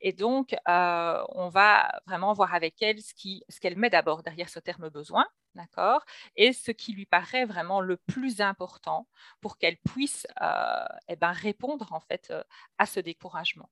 Et 0.00 0.12
donc, 0.12 0.54
on 0.66 1.48
va 1.48 2.00
vraiment 2.06 2.32
voir 2.32 2.54
avec 2.54 2.80
elle 2.80 3.02
ce 3.02 3.12
qu'elle 3.14 3.74
ce 3.74 3.78
met 3.78 3.90
d'abord 3.90 4.22
derrière 4.22 4.35
ce 4.44 4.58
terme 4.58 4.88
besoin, 4.90 5.26
d'accord, 5.54 6.04
et 6.36 6.52
ce 6.52 6.70
qui 6.70 6.92
lui 6.92 7.06
paraît 7.06 7.46
vraiment 7.46 7.80
le 7.80 7.96
plus 7.96 8.40
important 8.40 9.08
pour 9.40 9.58
qu'elle 9.58 9.78
puisse 9.78 10.26
euh, 10.42 10.84
eh 11.08 11.16
ben, 11.16 11.32
répondre 11.32 11.92
en 11.92 12.00
fait 12.00 12.28
euh, 12.30 12.42
à 12.78 12.86
ce 12.86 13.00
découragement. 13.00 13.70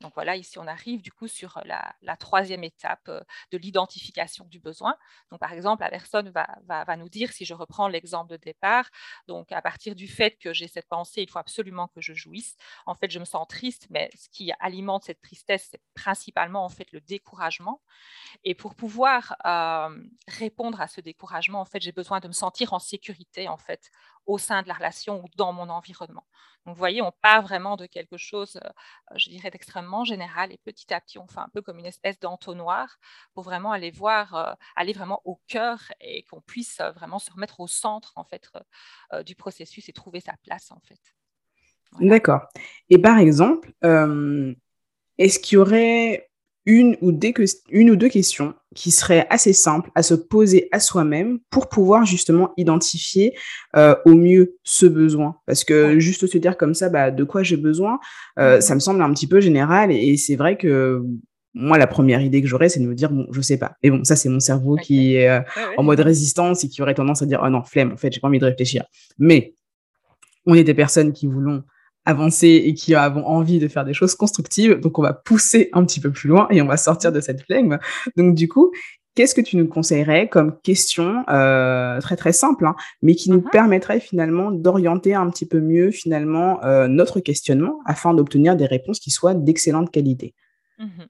Donc 0.00 0.14
voilà, 0.14 0.36
ici 0.36 0.58
on 0.58 0.66
arrive 0.66 1.02
du 1.02 1.10
coup 1.10 1.26
sur 1.26 1.60
la, 1.64 2.16
troisième 2.16 2.64
étape 2.64 3.10
de 3.50 3.58
l'identification 3.58 4.44
du 4.44 4.60
besoin. 4.60 4.96
Donc 5.30 5.40
par 5.40 5.52
exemple, 5.52 5.82
la 5.82 5.90
personne 5.90 6.30
va, 6.30 6.96
nous 6.96 7.08
dire, 7.08 7.32
si 7.32 7.44
je 7.44 7.54
reprends 7.54 7.88
l'exemple 7.88 8.30
de 8.30 8.36
départ, 8.36 8.88
donc 9.26 9.50
à 9.52 9.60
partir 9.60 9.94
du 9.94 10.08
fait 10.08 10.36
que 10.38 10.52
j'ai 10.52 10.68
cette 10.68 10.88
pensée, 10.88 11.22
il 11.22 11.30
faut 11.30 11.38
absolument 11.38 11.88
que 11.88 12.00
je 12.00 12.14
jouisse. 12.14 12.56
En 12.86 12.94
fait, 12.94 13.10
je 13.10 13.18
me 13.18 13.24
sens 13.24 13.46
triste, 13.48 13.86
mais 13.90 14.10
ce 14.16 14.28
qui 14.28 14.52
alimente 14.60 15.04
cette 15.04 15.20
tristesse, 15.20 15.68
c'est 15.70 15.82
principalement 15.94 16.64
en 16.64 16.68
fait 16.68 16.90
le 16.92 17.00
découragement. 17.00 17.82
Et 18.44 18.54
pour 18.54 18.74
pouvoir 18.74 19.36
répondre 20.28 20.80
à 20.80 20.88
ce 20.88 21.00
découragement, 21.00 21.60
en 21.60 21.64
fait, 21.64 21.80
j'ai 21.80 21.92
besoin 21.92 22.20
de 22.20 22.28
me 22.28 22.32
sentir 22.32 22.72
en 22.72 22.78
sécurité 22.78 23.48
en 23.48 23.58
fait 23.58 23.90
au 24.28 24.36
sein 24.36 24.62
de 24.62 24.68
la 24.68 24.74
relation 24.74 25.24
ou 25.24 25.28
dans 25.36 25.52
mon 25.52 25.70
environnement. 25.70 26.26
Donc, 26.66 26.74
vous 26.74 26.78
voyez, 26.78 27.00
on 27.00 27.12
part 27.22 27.42
vraiment 27.42 27.76
de 27.76 27.86
quelque 27.86 28.18
chose, 28.18 28.60
euh, 28.62 29.16
je 29.16 29.30
dirais, 29.30 29.50
d'extrêmement 29.50 30.04
général 30.04 30.52
et 30.52 30.58
petit 30.58 30.92
à 30.92 31.00
petit, 31.00 31.18
on 31.18 31.26
fait 31.26 31.40
un 31.40 31.48
peu 31.48 31.62
comme 31.62 31.78
une 31.78 31.86
espèce 31.86 32.20
d'entonnoir 32.20 32.98
pour 33.32 33.42
vraiment 33.42 33.72
aller 33.72 33.90
voir, 33.90 34.34
euh, 34.34 34.52
aller 34.76 34.92
vraiment 34.92 35.22
au 35.24 35.40
cœur 35.48 35.80
et 36.00 36.24
qu'on 36.24 36.42
puisse 36.42 36.78
euh, 36.80 36.92
vraiment 36.92 37.18
se 37.18 37.32
remettre 37.32 37.60
au 37.60 37.66
centre, 37.66 38.12
en 38.16 38.24
fait, 38.24 38.50
du 39.24 39.34
processus 39.34 39.88
et 39.88 39.92
trouver 39.92 40.20
sa 40.20 40.34
place, 40.42 40.70
en 40.70 40.80
fait. 40.80 41.00
D'accord. 42.00 42.42
Et 42.90 42.98
par 42.98 43.16
exemple, 43.16 43.72
est-ce 45.16 45.38
qu'il 45.38 45.56
y 45.56 45.58
aurait 45.58 46.27
une 46.68 46.98
ou, 47.00 47.12
une 47.70 47.90
ou 47.90 47.96
deux 47.96 48.10
questions 48.10 48.54
qui 48.74 48.90
seraient 48.90 49.26
assez 49.30 49.54
simples 49.54 49.90
à 49.94 50.02
se 50.02 50.12
poser 50.12 50.68
à 50.70 50.80
soi-même 50.80 51.38
pour 51.50 51.70
pouvoir 51.70 52.04
justement 52.04 52.52
identifier 52.58 53.34
euh, 53.74 53.96
au 54.04 54.14
mieux 54.14 54.56
ce 54.64 54.84
besoin. 54.84 55.36
Parce 55.46 55.64
que 55.64 55.98
juste 55.98 56.26
se 56.26 56.36
dire 56.36 56.58
comme 56.58 56.74
ça, 56.74 56.90
bah, 56.90 57.10
de 57.10 57.24
quoi 57.24 57.42
j'ai 57.42 57.56
besoin, 57.56 57.98
euh, 58.38 58.60
ça 58.60 58.74
me 58.74 58.80
semble 58.80 59.00
un 59.00 59.12
petit 59.14 59.26
peu 59.26 59.40
général 59.40 59.90
et, 59.90 60.16
c'est 60.18 60.36
vrai 60.36 60.58
que 60.58 61.02
moi, 61.54 61.78
la 61.78 61.86
première 61.86 62.20
idée 62.20 62.42
que 62.42 62.46
j'aurais, 62.46 62.68
c'est 62.68 62.80
de 62.80 62.86
me 62.86 62.94
dire, 62.94 63.10
bon, 63.10 63.26
je 63.32 63.40
sais 63.40 63.56
pas. 63.56 63.72
Et 63.82 63.90
bon, 63.90 64.04
ça, 64.04 64.14
c'est 64.14 64.28
mon 64.28 64.38
cerveau 64.38 64.76
qui 64.76 65.14
est 65.14 65.30
euh, 65.30 65.40
en 65.78 65.82
mode 65.82 66.00
résistance 66.00 66.62
et 66.64 66.68
qui 66.68 66.82
aurait 66.82 66.94
tendance 66.94 67.22
à 67.22 67.26
dire, 67.26 67.40
oh 67.42 67.48
non, 67.48 67.64
flemme, 67.64 67.92
en 67.92 67.96
fait, 67.96 68.12
j'ai 68.12 68.20
pas 68.20 68.28
envie 68.28 68.38
de 68.38 68.44
réfléchir. 68.44 68.84
Mais 69.18 69.54
on 70.44 70.54
est 70.54 70.64
des 70.64 70.74
personnes 70.74 71.14
qui 71.14 71.26
voulons 71.26 71.64
avancer 72.08 72.62
et 72.64 72.74
qui 72.74 72.94
avons 72.94 73.24
envie 73.26 73.58
de 73.58 73.68
faire 73.68 73.84
des 73.84 73.92
choses 73.92 74.14
constructives. 74.14 74.80
Donc, 74.80 74.98
on 74.98 75.02
va 75.02 75.12
pousser 75.12 75.68
un 75.74 75.84
petit 75.84 76.00
peu 76.00 76.10
plus 76.10 76.28
loin 76.28 76.48
et 76.50 76.62
on 76.62 76.66
va 76.66 76.78
sortir 76.78 77.12
de 77.12 77.20
cette 77.20 77.42
flegme. 77.42 77.78
Donc, 78.16 78.34
du 78.34 78.48
coup, 78.48 78.72
qu'est-ce 79.14 79.34
que 79.34 79.42
tu 79.42 79.56
nous 79.56 79.68
conseillerais 79.68 80.28
comme 80.28 80.58
question 80.60 81.24
euh, 81.28 82.00
très 82.00 82.16
très 82.16 82.32
simple, 82.32 82.66
hein, 82.66 82.76
mais 83.02 83.14
qui 83.14 83.30
nous 83.30 83.42
mhm. 83.42 83.50
permettrait 83.50 84.00
finalement 84.00 84.50
d'orienter 84.50 85.14
un 85.14 85.28
petit 85.28 85.46
peu 85.46 85.60
mieux 85.60 85.90
finalement 85.90 86.64
euh, 86.64 86.88
notre 86.88 87.20
questionnement 87.20 87.80
afin 87.84 88.14
d'obtenir 88.14 88.56
des 88.56 88.66
réponses 88.66 89.00
qui 89.00 89.10
soient 89.10 89.34
d'excellente 89.34 89.90
qualité? 89.90 90.34
Mhm. 90.78 91.08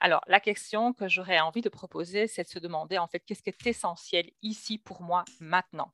Alors, 0.00 0.20
la 0.28 0.38
question 0.38 0.92
que 0.92 1.08
j'aurais 1.08 1.40
envie 1.40 1.62
de 1.62 1.70
proposer, 1.70 2.28
c'est 2.28 2.44
de 2.44 2.48
se 2.48 2.58
demander 2.60 2.98
en 2.98 3.08
fait 3.08 3.20
qu'est-ce 3.26 3.42
qui 3.42 3.50
est 3.50 3.66
essentiel 3.66 4.30
ici 4.42 4.78
pour 4.78 5.02
moi 5.02 5.24
maintenant? 5.40 5.90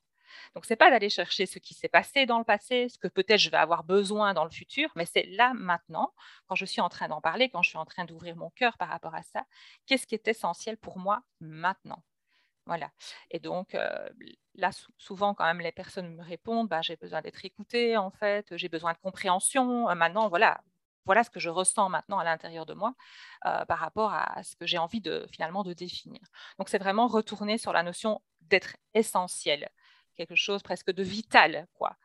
Donc, 0.55 0.65
ce 0.67 0.73
n'est 0.73 0.77
pas 0.77 0.91
d'aller 0.91 1.09
chercher 1.09 1.47
ce 1.47 1.59
qui 1.59 1.75
s'est 1.75 1.89
passé 1.89 2.27
dans 2.27 2.39
le 2.39 2.45
passé, 2.45 2.89
ce 2.89 2.99
que 2.99 3.09
peut-être 3.09 3.41
je 3.41 3.51
vais 3.51 3.57
avoir 3.57 3.85
besoin 3.85 4.35
dans 4.35 4.45
le 4.45 4.51
futur, 4.51 4.91
mais 4.97 5.07
c'est 5.07 5.25
là, 5.25 5.53
maintenant, 5.55 6.13
quand 6.49 6.55
je 6.55 6.65
suis 6.65 6.81
en 6.81 6.89
train 6.89 7.09
d'en 7.09 7.21
parler, 7.21 7.49
quand 7.51 7.63
je 7.63 7.71
suis 7.71 7.79
en 7.79 7.87
train 7.87 8.05
d'ouvrir 8.05 8.37
mon 8.37 8.51
cœur 8.51 8.77
par 8.79 8.89
rapport 8.89 9.15
à 9.15 9.23
ça, 9.23 9.45
qu'est-ce 9.87 10.07
qui 10.07 10.15
est 10.15 10.29
essentiel 10.29 10.77
pour 10.77 10.99
moi 10.99 11.23
maintenant? 11.41 12.03
Voilà. 12.67 12.91
Et 13.31 13.41
donc, 13.41 13.75
euh, 13.75 14.09
là, 14.55 14.71
souvent, 14.99 15.35
quand 15.35 15.45
même, 15.45 15.61
les 15.61 15.73
personnes 15.73 16.15
me 16.15 16.23
répondent, 16.23 16.69
bah, 16.69 16.81
j'ai 16.83 16.97
besoin 16.97 17.21
d'être 17.21 17.45
écoutée, 17.45 17.97
en 17.97 18.11
fait, 18.11 18.57
j'ai 18.57 18.69
besoin 18.69 18.93
de 18.93 18.99
compréhension. 18.99 19.89
Euh, 19.91 19.95
maintenant, 19.95 20.29
voilà, 20.29 20.61
voilà 21.05 21.25
ce 21.25 21.31
que 21.31 21.41
je 21.41 21.49
ressens 21.49 21.89
maintenant 21.89 22.19
à 22.19 22.25
l'intérieur 22.25 22.67
de 22.67 22.75
moi 22.75 22.95
euh, 23.47 23.65
par 23.65 23.79
rapport 23.79 24.13
à 24.13 24.43
ce 24.45 24.55
que 24.57 24.67
j'ai 24.67 24.79
envie 24.79 25.01
de 25.01 25.27
finalement 25.33 25.65
de 25.65 25.73
définir. 25.73 26.21
Donc, 26.59 26.69
c'est 26.69 26.79
vraiment 26.79 27.09
retourner 27.09 27.59
sur 27.59 27.73
la 27.73 27.83
notion 27.83 28.23
d'être 28.43 28.77
essentiel 28.95 29.69
quelque 30.15 30.35
chose 30.35 30.63
presque 30.63 30.93
de 30.93 31.03
vital, 31.03 31.67
quoi. 31.75 31.97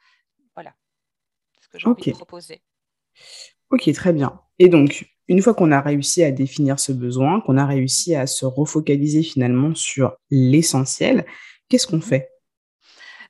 Voilà 0.55 0.73
ce 1.59 1.67
que 1.67 1.79
j'ai 1.79 1.87
envie 1.87 2.11
de 2.11 2.15
proposer. 2.15 2.61
Ok, 3.69 3.91
très 3.93 4.13
bien. 4.13 4.41
Et 4.59 4.69
donc, 4.69 5.13
une 5.27 5.41
fois 5.41 5.53
qu'on 5.53 5.71
a 5.71 5.81
réussi 5.81 6.23
à 6.23 6.31
définir 6.31 6.79
ce 6.79 6.91
besoin, 6.91 7.41
qu'on 7.41 7.57
a 7.57 7.65
réussi 7.65 8.15
à 8.15 8.27
se 8.27 8.45
refocaliser 8.45 9.23
finalement 9.23 9.75
sur 9.75 10.15
l'essentiel, 10.29 11.25
qu'est-ce 11.67 11.87
qu'on 11.87 12.01
fait? 12.01 12.31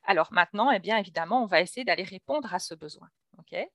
Alors 0.04 0.32
maintenant, 0.32 0.72
eh 0.72 0.80
bien 0.80 0.98
évidemment, 0.98 1.44
on 1.44 1.48
va 1.48 1.62
essayer 1.62 1.84
d'aller 1.84 2.04
répondre 2.04 2.54
à 2.54 2.60
ce 2.60 2.76
besoin. 2.76 3.10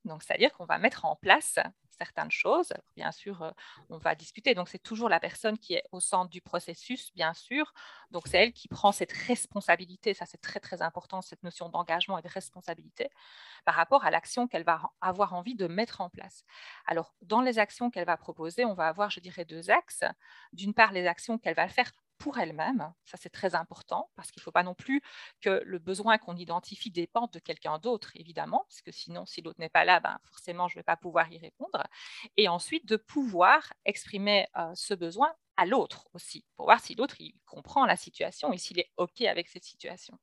Donc, 0.04 0.22
c'est-à-dire 0.22 0.52
qu'on 0.52 0.64
va 0.64 0.78
mettre 0.78 1.04
en 1.04 1.16
place 1.16 1.58
certaines 1.98 2.30
choses. 2.30 2.72
Bien 2.96 3.12
sûr, 3.12 3.42
euh, 3.42 3.50
on 3.90 3.98
va 3.98 4.14
discuter. 4.14 4.54
Donc, 4.54 4.68
c'est 4.68 4.82
toujours 4.82 5.08
la 5.08 5.20
personne 5.20 5.58
qui 5.58 5.74
est 5.74 5.84
au 5.92 6.00
centre 6.00 6.30
du 6.30 6.40
processus, 6.40 7.12
bien 7.14 7.34
sûr. 7.34 7.72
Donc, 8.10 8.26
c'est 8.26 8.38
elle 8.38 8.52
qui 8.52 8.68
prend 8.68 8.92
cette 8.92 9.12
responsabilité. 9.12 10.14
Ça, 10.14 10.26
c'est 10.26 10.40
très, 10.40 10.60
très 10.60 10.82
important, 10.82 11.22
cette 11.22 11.42
notion 11.42 11.68
d'engagement 11.68 12.18
et 12.18 12.22
de 12.22 12.28
responsabilité 12.28 13.10
par 13.64 13.74
rapport 13.74 14.04
à 14.04 14.10
l'action 14.10 14.48
qu'elle 14.48 14.64
va 14.64 14.90
avoir 15.00 15.34
envie 15.34 15.54
de 15.54 15.66
mettre 15.66 16.00
en 16.00 16.08
place. 16.10 16.44
Alors, 16.86 17.14
dans 17.22 17.40
les 17.40 17.58
actions 17.58 17.90
qu'elle 17.90 18.06
va 18.06 18.16
proposer, 18.16 18.64
on 18.64 18.74
va 18.74 18.88
avoir, 18.88 19.10
je 19.10 19.20
dirais, 19.20 19.44
deux 19.44 19.70
axes. 19.70 20.04
D'une 20.52 20.74
part, 20.74 20.92
les 20.92 21.06
actions 21.06 21.38
qu'elle 21.38 21.54
va 21.54 21.68
faire 21.68 21.92
pour 22.22 22.38
elle-même. 22.38 22.92
Ça, 23.04 23.16
c'est 23.20 23.30
très 23.30 23.56
important 23.56 24.08
parce 24.14 24.30
qu'il 24.30 24.38
ne 24.40 24.44
faut 24.44 24.52
pas 24.52 24.62
non 24.62 24.74
plus 24.74 25.02
que 25.40 25.60
le 25.64 25.80
besoin 25.80 26.18
qu'on 26.18 26.36
identifie 26.36 26.92
dépende 26.92 27.32
de 27.32 27.40
quelqu'un 27.40 27.78
d'autre, 27.78 28.12
évidemment, 28.14 28.64
parce 28.68 28.80
que 28.80 28.92
sinon, 28.92 29.26
si 29.26 29.42
l'autre 29.42 29.58
n'est 29.58 29.68
pas 29.68 29.84
là, 29.84 29.98
ben, 29.98 30.20
forcément, 30.30 30.68
je 30.68 30.76
ne 30.76 30.78
vais 30.78 30.84
pas 30.84 30.96
pouvoir 30.96 31.32
y 31.32 31.38
répondre. 31.38 31.82
Et 32.36 32.46
ensuite, 32.46 32.86
de 32.86 32.96
pouvoir 32.96 33.72
exprimer 33.84 34.46
euh, 34.56 34.70
ce 34.76 34.94
besoin 34.94 35.34
à 35.56 35.66
l'autre 35.66 36.06
aussi, 36.14 36.44
pour 36.54 36.66
voir 36.66 36.78
si 36.78 36.94
l'autre 36.94 37.16
comprend 37.44 37.86
la 37.86 37.96
situation 37.96 38.52
et 38.52 38.58
s'il 38.58 38.78
est 38.78 38.92
OK 38.98 39.22
avec 39.22 39.48
cette 39.48 39.64
situation. 39.64 40.16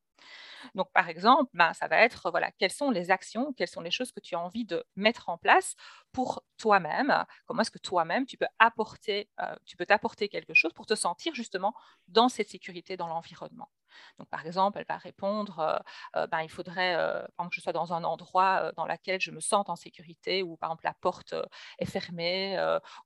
Donc, 0.75 0.91
par 0.93 1.09
exemple, 1.09 1.49
ben, 1.53 1.73
ça 1.73 1.87
va 1.87 1.97
être 1.97 2.31
voilà, 2.31 2.51
quelles 2.51 2.71
sont 2.71 2.91
les 2.91 3.11
actions, 3.11 3.53
quelles 3.53 3.67
sont 3.67 3.81
les 3.81 3.91
choses 3.91 4.11
que 4.11 4.19
tu 4.19 4.35
as 4.35 4.39
envie 4.39 4.65
de 4.65 4.83
mettre 4.95 5.29
en 5.29 5.37
place 5.37 5.75
pour 6.11 6.43
toi-même? 6.57 7.25
Comment 7.45 7.61
est-ce 7.61 7.71
que 7.71 7.79
toi-même 7.79 8.25
tu 8.25 8.37
peux 8.37 8.47
apporter, 8.59 9.29
euh, 9.41 9.55
tu 9.65 9.77
peux 9.77 9.85
t'apporter 9.85 10.29
quelque 10.29 10.53
chose 10.53 10.73
pour 10.73 10.85
te 10.85 10.95
sentir 10.95 11.33
justement 11.35 11.73
dans 12.07 12.29
cette 12.29 12.49
sécurité 12.49 12.97
dans 12.97 13.07
l'environnement? 13.07 13.69
Donc, 14.17 14.29
par 14.29 14.45
exemple, 14.45 14.79
elle 14.79 14.85
va 14.87 14.97
répondre 14.97 15.59
euh, 15.59 15.77
euh, 16.15 16.27
ben, 16.27 16.41
il 16.41 16.49
faudrait 16.49 16.95
que 17.37 17.55
je 17.55 17.61
sois 17.61 17.73
dans 17.73 17.93
un 17.93 18.03
endroit 18.03 18.71
dans 18.73 18.85
lequel 18.85 19.19
je 19.19 19.31
me 19.31 19.39
sente 19.39 19.69
en 19.69 19.75
sécurité, 19.75 20.43
où 20.43 20.57
par 20.57 20.69
exemple 20.69 20.85
la 20.85 20.93
porte 20.93 21.33
est 21.79 21.85
fermée, 21.85 22.57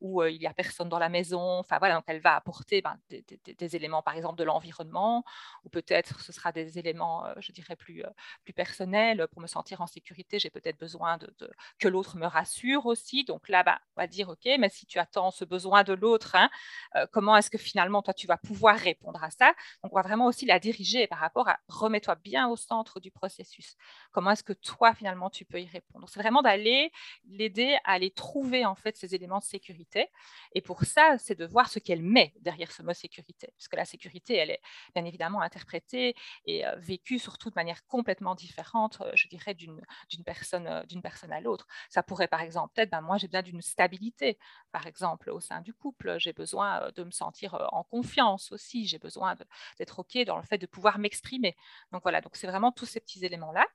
où 0.02 0.24
il 0.24 0.40
n'y 0.40 0.48
a 0.48 0.54
personne 0.54 0.90
dans 0.90 1.00
la 1.00 1.10
maison. 1.10 1.60
Enfin, 1.60 1.78
voilà, 1.80 1.96
donc 1.96 2.04
elle 2.08 2.20
va 2.20 2.36
apporter 2.36 2.82
ben, 2.82 2.98
des, 3.10 3.76
éléments, 3.76 4.02
par 4.02 4.16
exemple, 4.16 4.38
de 4.38 4.44
l'environnement, 4.44 5.24
ou 5.64 5.70
peut-être 5.70 6.20
ce 6.20 6.32
sera 6.32 6.52
des 6.52 6.78
éléments, 6.80 7.26
je 7.38 7.52
dirais, 7.52 7.76
plus, 7.76 8.04
plus 8.44 8.54
personnels. 8.54 9.28
Pour 9.32 9.42
me 9.42 9.48
sentir 9.48 9.82
en 9.82 9.88
sécurité, 9.88 10.40
j'ai 10.40 10.50
peut-être 10.50 10.78
besoin 10.78 11.18
de, 11.18 11.34
que 11.80 11.88
l'autre 11.88 12.18
me 12.18 12.26
rassure 12.26 12.86
aussi. 12.86 13.24
Donc 13.24 13.48
là, 13.50 13.64
ben, 13.64 13.78
on 13.96 14.02
va 14.02 14.08
dire 14.08 14.30
OK, 14.30 14.50
mais 14.60 14.70
si 14.70 14.86
tu 14.86 15.00
attends 15.00 15.32
ce 15.32 15.46
besoin 15.46 15.84
de 15.84 15.94
l'autre, 15.94 16.36
hein, 16.36 16.50
comment 17.12 17.38
est-ce 17.38 17.50
que 17.50 17.58
finalement, 17.58 18.02
toi, 18.02 18.14
tu 18.14 18.28
vas 18.28 18.38
pouvoir 18.38 18.78
répondre 18.78 19.24
à 19.24 19.30
ça? 19.30 19.54
Donc, 19.84 19.94
on 19.94 19.96
va 19.96 20.02
vraiment 20.02 20.26
aussi 20.26 20.46
la 20.46 20.60
par 21.10 21.20
rapport 21.20 21.48
à 21.48 21.60
remets-toi 21.68 22.16
bien 22.16 22.48
au 22.48 22.56
centre 22.56 23.00
du 23.00 23.12
processus. 23.12 23.76
Comment 24.12 24.32
est-ce 24.32 24.44
que 24.44 24.54
toi, 24.54 24.94
finalement, 24.94 25.30
tu 25.30 25.46
peux 25.46 25.62
y 25.62 25.68
répondre? 25.68 26.08
C'est 26.10 26.20
vraiment 26.20 26.42
d'aller 26.42 26.92
l'aider 27.26 27.78
à 27.84 27.94
aller 27.94 28.12
trouver, 28.12 28.66
en 28.66 28.76
fait, 28.76 28.96
ces 28.98 29.16
éléments 29.16 29.40
de 29.40 29.44
sécurité. 29.44 30.10
Et 30.54 30.62
pour 30.62 30.84
ça, 30.84 31.18
c'est 31.18 31.36
de 31.36 31.46
voir 31.46 31.70
ce 31.70 31.80
qu'elle 31.80 32.02
met 32.02 32.34
derrière 32.42 32.72
ce 32.72 32.82
mot 32.82 32.94
sécurité. 32.94 33.54
Parce 33.58 33.68
que 33.68 33.76
la 33.76 33.86
sécurité, 33.86 34.36
elle 34.36 34.52
est 34.52 34.62
bien 34.96 35.06
évidemment 35.06 35.42
interprétée 35.42 36.16
et 36.46 36.66
euh, 36.66 36.76
vécue 36.78 37.20
surtout 37.20 37.50
de 37.50 37.56
manière 37.56 37.86
complètement 37.88 38.36
différente, 38.36 39.02
euh, 39.02 39.12
je 39.16 39.28
dirais, 39.28 39.54
d'une 39.54 39.82
personne, 40.26 40.68
euh, 40.68 40.84
d'une 40.84 41.02
personne 41.02 41.32
à 41.32 41.42
l'autre. 41.42 41.68
Ça 41.90 42.04
pourrait, 42.04 42.28
par 42.28 42.42
exemple, 42.42 42.80
être, 42.80 42.90
ben, 42.90 43.02
moi, 43.02 43.18
j'ai 43.18 43.28
besoin 43.28 43.42
d'une 43.42 43.62
stabilité, 43.62 44.38
par 44.72 44.88
exemple, 44.88 45.30
au 45.30 45.40
sein 45.40 45.62
du 45.62 45.74
couple. 45.74 46.18
J'ai 46.20 46.34
besoin 46.34 46.92
de 46.96 47.04
me 47.04 47.12
sentir 47.12 47.68
en 47.72 47.84
confiance 47.84 48.52
aussi. 48.52 48.88
J'ai 48.88 49.00
besoin 49.00 49.36
d'être 49.78 50.00
OK 50.00 50.18
dans 50.26 50.38
le 50.38 50.44
fait 50.44 50.58
de 50.64 50.68
pouvoir 50.68 50.98
m'exprimer. 50.98 51.56
Donc 51.92 52.04
voilà, 52.04 52.22
donc 52.22 52.36
c'est 52.36 52.48
vraiment 52.48 52.72
tous 52.72 52.86
ces 52.86 53.02
petits 53.02 53.24
éléments-là. 53.26 53.66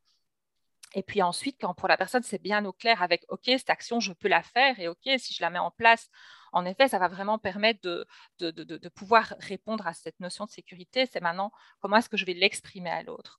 Et 0.95 1.03
puis 1.03 1.21
ensuite, 1.21 1.59
quand 1.61 1.75
pour 1.75 1.89
la 1.89 1.99
personne, 1.99 2.23
c'est 2.23 2.41
bien 2.41 2.65
au 2.65 2.73
clair 2.73 3.03
avec 3.03 3.25
OK, 3.29 3.43
cette 3.45 3.69
action, 3.69 4.01
je 4.01 4.13
peux 4.15 4.29
la 4.29 4.43
faire 4.43 4.81
et 4.81 4.89
OK, 4.89 5.07
si 5.19 5.35
je 5.35 5.43
la 5.43 5.51
mets 5.51 5.59
en 5.59 5.71
place, 5.71 6.09
en 6.53 6.65
effet, 6.65 6.89
ça 6.89 6.99
va 6.99 7.09
vraiment 7.09 7.39
permettre 7.39 7.81
de, 7.83 8.07
de, 8.39 8.51
de, 8.51 8.89
pouvoir 8.89 9.35
répondre 9.39 9.87
à 9.87 9.93
cette 9.93 10.19
notion 10.19 10.47
de 10.47 10.51
sécurité. 10.51 11.05
C'est 11.05 11.21
maintenant 11.21 11.53
comment 11.81 11.99
est-ce 11.99 12.09
que 12.09 12.17
je 12.17 12.25
vais 12.25 12.33
l'exprimer 12.33 12.89
à 12.89 13.03
l'autre. 13.03 13.39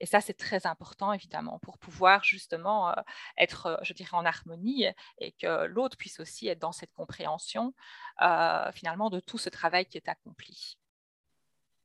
Et 0.00 0.06
ça, 0.06 0.22
c'est 0.22 0.34
très 0.34 0.66
important, 0.66 1.12
évidemment, 1.12 1.58
pour 1.58 1.76
pouvoir 1.76 2.24
justement 2.24 2.88
euh, 2.88 3.02
être, 3.36 3.66
euh, 3.66 3.76
je 3.82 3.92
dirais, 3.92 4.16
en 4.16 4.24
harmonie 4.24 4.86
et 5.18 5.32
que 5.32 5.66
l'autre 5.66 5.98
puisse 5.98 6.18
aussi 6.18 6.48
être 6.48 6.58
dans 6.58 6.72
cette 6.72 6.94
compréhension, 6.94 7.74
euh, 8.22 8.72
finalement, 8.72 9.10
de 9.10 9.20
tout 9.20 9.38
ce 9.38 9.50
travail 9.50 9.84
qui 9.84 9.98
est 9.98 10.08
accompli. 10.08 10.78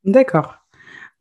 D'accord. 0.04 0.56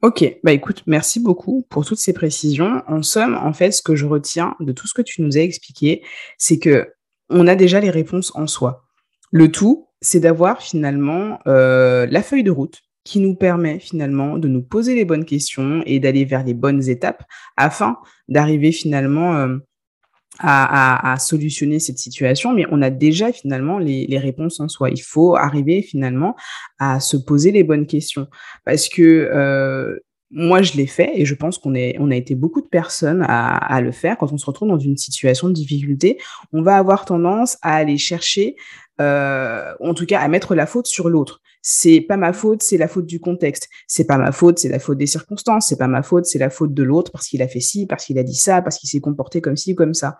Ok, 0.01 0.39
bah 0.43 0.51
écoute, 0.51 0.83
merci 0.85 1.19
beaucoup 1.19 1.65
pour 1.69 1.85
toutes 1.85 1.99
ces 1.99 2.13
précisions. 2.13 2.83
En 2.87 3.01
somme, 3.01 3.35
en 3.35 3.53
fait, 3.53 3.71
ce 3.71 3.81
que 3.81 3.95
je 3.95 4.05
retiens 4.05 4.55
de 4.59 4.71
tout 4.71 4.87
ce 4.87 4.93
que 4.93 5.01
tu 5.01 5.21
nous 5.21 5.37
as 5.37 5.41
expliqué, 5.41 6.03
c'est 6.37 6.59
que 6.59 6.93
on 7.29 7.47
a 7.47 7.55
déjà 7.55 7.79
les 7.79 7.89
réponses 7.89 8.31
en 8.35 8.45
soi. 8.45 8.83
Le 9.31 9.51
tout, 9.51 9.87
c'est 10.01 10.19
d'avoir 10.19 10.61
finalement 10.61 11.39
euh, 11.47 12.05
la 12.09 12.21
feuille 12.21 12.43
de 12.43 12.51
route 12.51 12.81
qui 13.03 13.19
nous 13.19 13.35
permet 13.35 13.79
finalement 13.79 14.37
de 14.37 14.47
nous 14.47 14.61
poser 14.61 14.95
les 14.95 15.05
bonnes 15.05 15.25
questions 15.25 15.81
et 15.85 15.99
d'aller 15.99 16.25
vers 16.25 16.43
les 16.43 16.53
bonnes 16.53 16.87
étapes 16.89 17.23
afin 17.55 17.97
d'arriver 18.27 18.71
finalement 18.71 19.35
euh, 19.35 19.57
à, 20.39 21.15
solutionner 21.19 21.79
cette 21.79 21.97
situation, 21.97 22.53
mais 22.53 22.65
on 22.71 22.81
a 22.81 22.89
déjà 22.89 23.31
finalement 23.31 23.79
les, 23.79 24.17
réponses 24.17 24.59
en 24.59 24.67
soi. 24.67 24.89
Il 24.89 25.01
faut 25.01 25.35
arriver 25.35 25.81
finalement 25.81 26.35
à 26.79 26.99
se 26.99 27.17
poser 27.17 27.51
les 27.51 27.63
bonnes 27.63 27.85
questions 27.85 28.27
parce 28.65 28.89
que 28.89 29.01
euh, 29.01 29.99
moi, 30.31 30.61
je 30.61 30.73
l'ai 30.73 30.87
fait 30.87 31.11
et 31.15 31.25
je 31.25 31.35
pense 31.35 31.57
qu'on 31.57 31.73
on 31.99 32.11
a 32.11 32.15
été 32.15 32.35
beaucoup 32.35 32.61
de 32.61 32.67
personnes 32.67 33.23
à, 33.27 33.55
à, 33.55 33.81
le 33.81 33.91
faire. 33.91 34.17
Quand 34.17 34.33
on 34.33 34.37
se 34.37 34.45
retrouve 34.45 34.69
dans 34.69 34.79
une 34.79 34.97
situation 34.97 35.47
de 35.47 35.53
difficulté, 35.53 36.17
on 36.51 36.61
va 36.61 36.77
avoir 36.77 37.05
tendance 37.05 37.57
à 37.61 37.75
aller 37.75 37.97
chercher, 37.97 38.55
euh, 39.01 39.73
en 39.79 39.93
tout 39.93 40.05
cas, 40.05 40.19
à 40.19 40.27
mettre 40.27 40.55
la 40.55 40.65
faute 40.65 40.87
sur 40.87 41.09
l'autre 41.09 41.41
c'est 41.67 41.99
pas 41.99 42.15
ma 42.15 42.31
faute, 42.31 42.61
c'est 42.61 42.77
la 42.77 42.87
faute 42.87 43.07
du 43.07 43.19
contexte. 43.19 43.69
C'est 43.87 44.05
pas 44.05 44.19
ma 44.19 44.31
faute, 44.31 44.59
c'est 44.59 44.69
la 44.69 44.77
faute 44.77 44.99
des 44.99 45.07
circonstances. 45.07 45.69
C'est 45.69 45.79
pas 45.79 45.87
ma 45.87 46.03
faute, 46.03 46.27
c'est 46.27 46.37
la 46.37 46.51
faute 46.51 46.75
de 46.75 46.83
l'autre 46.83 47.11
parce 47.11 47.27
qu'il 47.27 47.41
a 47.41 47.47
fait 47.47 47.59
ci, 47.59 47.87
parce 47.87 48.05
qu'il 48.05 48.19
a 48.19 48.23
dit 48.23 48.35
ça, 48.35 48.61
parce 48.61 48.77
qu'il 48.77 48.87
s'est 48.87 48.99
comporté 48.99 49.41
comme 49.41 49.57
ci, 49.57 49.73
comme 49.73 49.95
ça. 49.95 50.19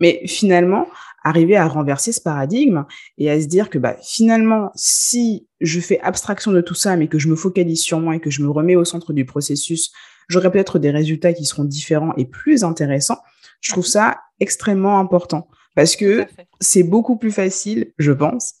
Mais 0.00 0.22
finalement, 0.24 0.86
arriver 1.24 1.56
à 1.56 1.68
renverser 1.68 2.12
ce 2.12 2.22
paradigme 2.22 2.86
et 3.18 3.30
à 3.30 3.38
se 3.38 3.44
dire 3.44 3.68
que 3.68 3.78
bah, 3.78 3.96
finalement, 4.02 4.70
si 4.76 5.46
je 5.60 5.78
fais 5.78 6.00
abstraction 6.00 6.52
de 6.52 6.62
tout 6.62 6.72
ça, 6.72 6.96
mais 6.96 7.08
que 7.08 7.18
je 7.18 7.28
me 7.28 7.36
focalise 7.36 7.82
sur 7.82 8.00
moi 8.00 8.16
et 8.16 8.20
que 8.20 8.30
je 8.30 8.40
me 8.40 8.48
remets 8.48 8.76
au 8.76 8.86
centre 8.86 9.12
du 9.12 9.26
processus, 9.26 9.92
j'aurai 10.28 10.50
peut-être 10.50 10.78
des 10.78 10.90
résultats 10.90 11.34
qui 11.34 11.44
seront 11.44 11.64
différents 11.64 12.14
et 12.16 12.24
plus 12.24 12.64
intéressants. 12.64 13.20
Je 13.60 13.72
trouve 13.72 13.86
ça 13.86 14.16
extrêmement 14.40 14.98
important 14.98 15.48
parce 15.78 15.94
que 15.94 16.26
c'est 16.58 16.82
beaucoup 16.82 17.16
plus 17.18 17.30
facile, 17.30 17.92
je 17.98 18.10
pense, 18.10 18.54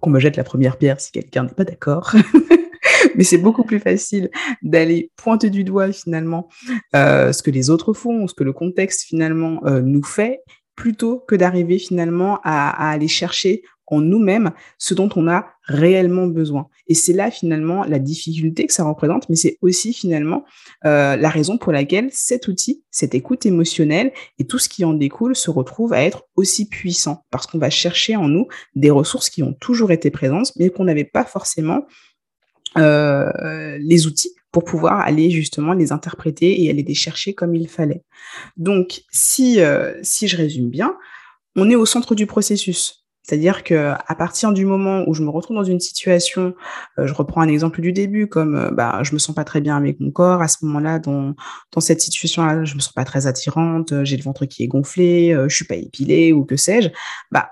qu'on 0.00 0.08
me 0.08 0.18
jette 0.18 0.36
la 0.36 0.42
première 0.42 0.78
pierre 0.78 0.98
si 1.02 1.12
quelqu'un 1.12 1.42
n'est 1.42 1.50
pas 1.50 1.64
d'accord. 1.64 2.14
Mais 3.14 3.24
c'est 3.24 3.36
beaucoup 3.36 3.62
plus 3.62 3.78
facile 3.78 4.30
d'aller 4.62 5.10
pointer 5.16 5.50
du 5.50 5.64
doigt 5.64 5.92
finalement 5.92 6.48
euh, 6.94 7.30
ce 7.34 7.42
que 7.42 7.50
les 7.50 7.68
autres 7.68 7.92
font, 7.92 8.26
ce 8.26 8.32
que 8.32 8.42
le 8.42 8.54
contexte 8.54 9.02
finalement 9.02 9.60
euh, 9.66 9.82
nous 9.82 10.02
fait, 10.02 10.40
plutôt 10.76 11.22
que 11.28 11.36
d'arriver 11.36 11.78
finalement 11.78 12.40
à, 12.42 12.90
aller 12.90 13.08
chercher 13.08 13.60
en 13.86 14.00
nous-mêmes 14.00 14.52
ce 14.78 14.94
dont 14.94 15.08
on 15.16 15.28
a 15.28 15.46
réellement 15.62 16.26
besoin. 16.26 16.68
Et 16.88 16.94
c'est 16.94 17.12
là 17.12 17.30
finalement 17.30 17.84
la 17.84 17.98
difficulté 17.98 18.66
que 18.66 18.72
ça 18.72 18.84
représente, 18.84 19.28
mais 19.28 19.36
c'est 19.36 19.58
aussi 19.62 19.92
finalement 19.92 20.44
euh, 20.84 21.16
la 21.16 21.28
raison 21.28 21.58
pour 21.58 21.72
laquelle 21.72 22.08
cet 22.12 22.48
outil, 22.48 22.84
cette 22.90 23.14
écoute 23.14 23.46
émotionnelle 23.46 24.12
et 24.38 24.46
tout 24.46 24.58
ce 24.58 24.68
qui 24.68 24.84
en 24.84 24.92
découle 24.92 25.34
se 25.34 25.50
retrouve 25.50 25.92
à 25.92 26.02
être 26.02 26.24
aussi 26.36 26.68
puissant, 26.68 27.24
parce 27.30 27.46
qu'on 27.46 27.58
va 27.58 27.70
chercher 27.70 28.16
en 28.16 28.28
nous 28.28 28.46
des 28.74 28.90
ressources 28.90 29.30
qui 29.30 29.42
ont 29.42 29.52
toujours 29.52 29.90
été 29.90 30.10
présentes, 30.10 30.52
mais 30.56 30.70
qu'on 30.70 30.84
n'avait 30.84 31.04
pas 31.04 31.24
forcément 31.24 31.86
euh, 32.76 33.78
les 33.80 34.06
outils 34.06 34.34
pour 34.52 34.64
pouvoir 34.64 35.00
aller 35.00 35.30
justement 35.30 35.72
les 35.72 35.92
interpréter 35.92 36.62
et 36.62 36.70
aller 36.70 36.82
les 36.82 36.94
chercher 36.94 37.34
comme 37.34 37.54
il 37.54 37.68
fallait. 37.68 38.02
Donc, 38.56 39.02
si, 39.10 39.60
euh, 39.60 39.94
si 40.02 40.28
je 40.28 40.36
résume 40.36 40.70
bien, 40.70 40.96
on 41.56 41.68
est 41.68 41.74
au 41.74 41.86
centre 41.86 42.14
du 42.14 42.26
processus. 42.26 43.05
C'est-à-dire 43.26 43.64
que 43.64 43.92
à 44.06 44.14
partir 44.14 44.52
du 44.52 44.64
moment 44.64 45.04
où 45.06 45.14
je 45.14 45.22
me 45.22 45.30
retrouve 45.30 45.56
dans 45.56 45.64
une 45.64 45.80
situation, 45.80 46.54
euh, 46.98 47.06
je 47.06 47.12
reprends 47.14 47.40
un 47.40 47.48
exemple 47.48 47.80
du 47.80 47.92
début, 47.92 48.28
comme 48.28 48.54
euh, 48.56 48.70
bah 48.70 49.00
je 49.02 49.12
me 49.14 49.18
sens 49.18 49.34
pas 49.34 49.44
très 49.44 49.60
bien 49.60 49.76
avec 49.76 49.98
mon 50.00 50.10
corps, 50.10 50.42
à 50.42 50.48
ce 50.48 50.64
moment-là, 50.64 51.00
dans 51.00 51.34
cette 51.78 52.00
situation-là, 52.00 52.64
je 52.64 52.74
me 52.74 52.80
sens 52.80 52.92
pas 52.92 53.04
très 53.04 53.26
attirante, 53.26 54.04
j'ai 54.04 54.16
le 54.16 54.22
ventre 54.22 54.46
qui 54.46 54.62
est 54.62 54.68
gonflé, 54.68 55.36
je 55.48 55.54
suis 55.54 55.64
pas 55.64 55.74
épilée 55.74 56.32
ou 56.32 56.44
que 56.44 56.56
sais-je, 56.56 56.88
bah 57.30 57.48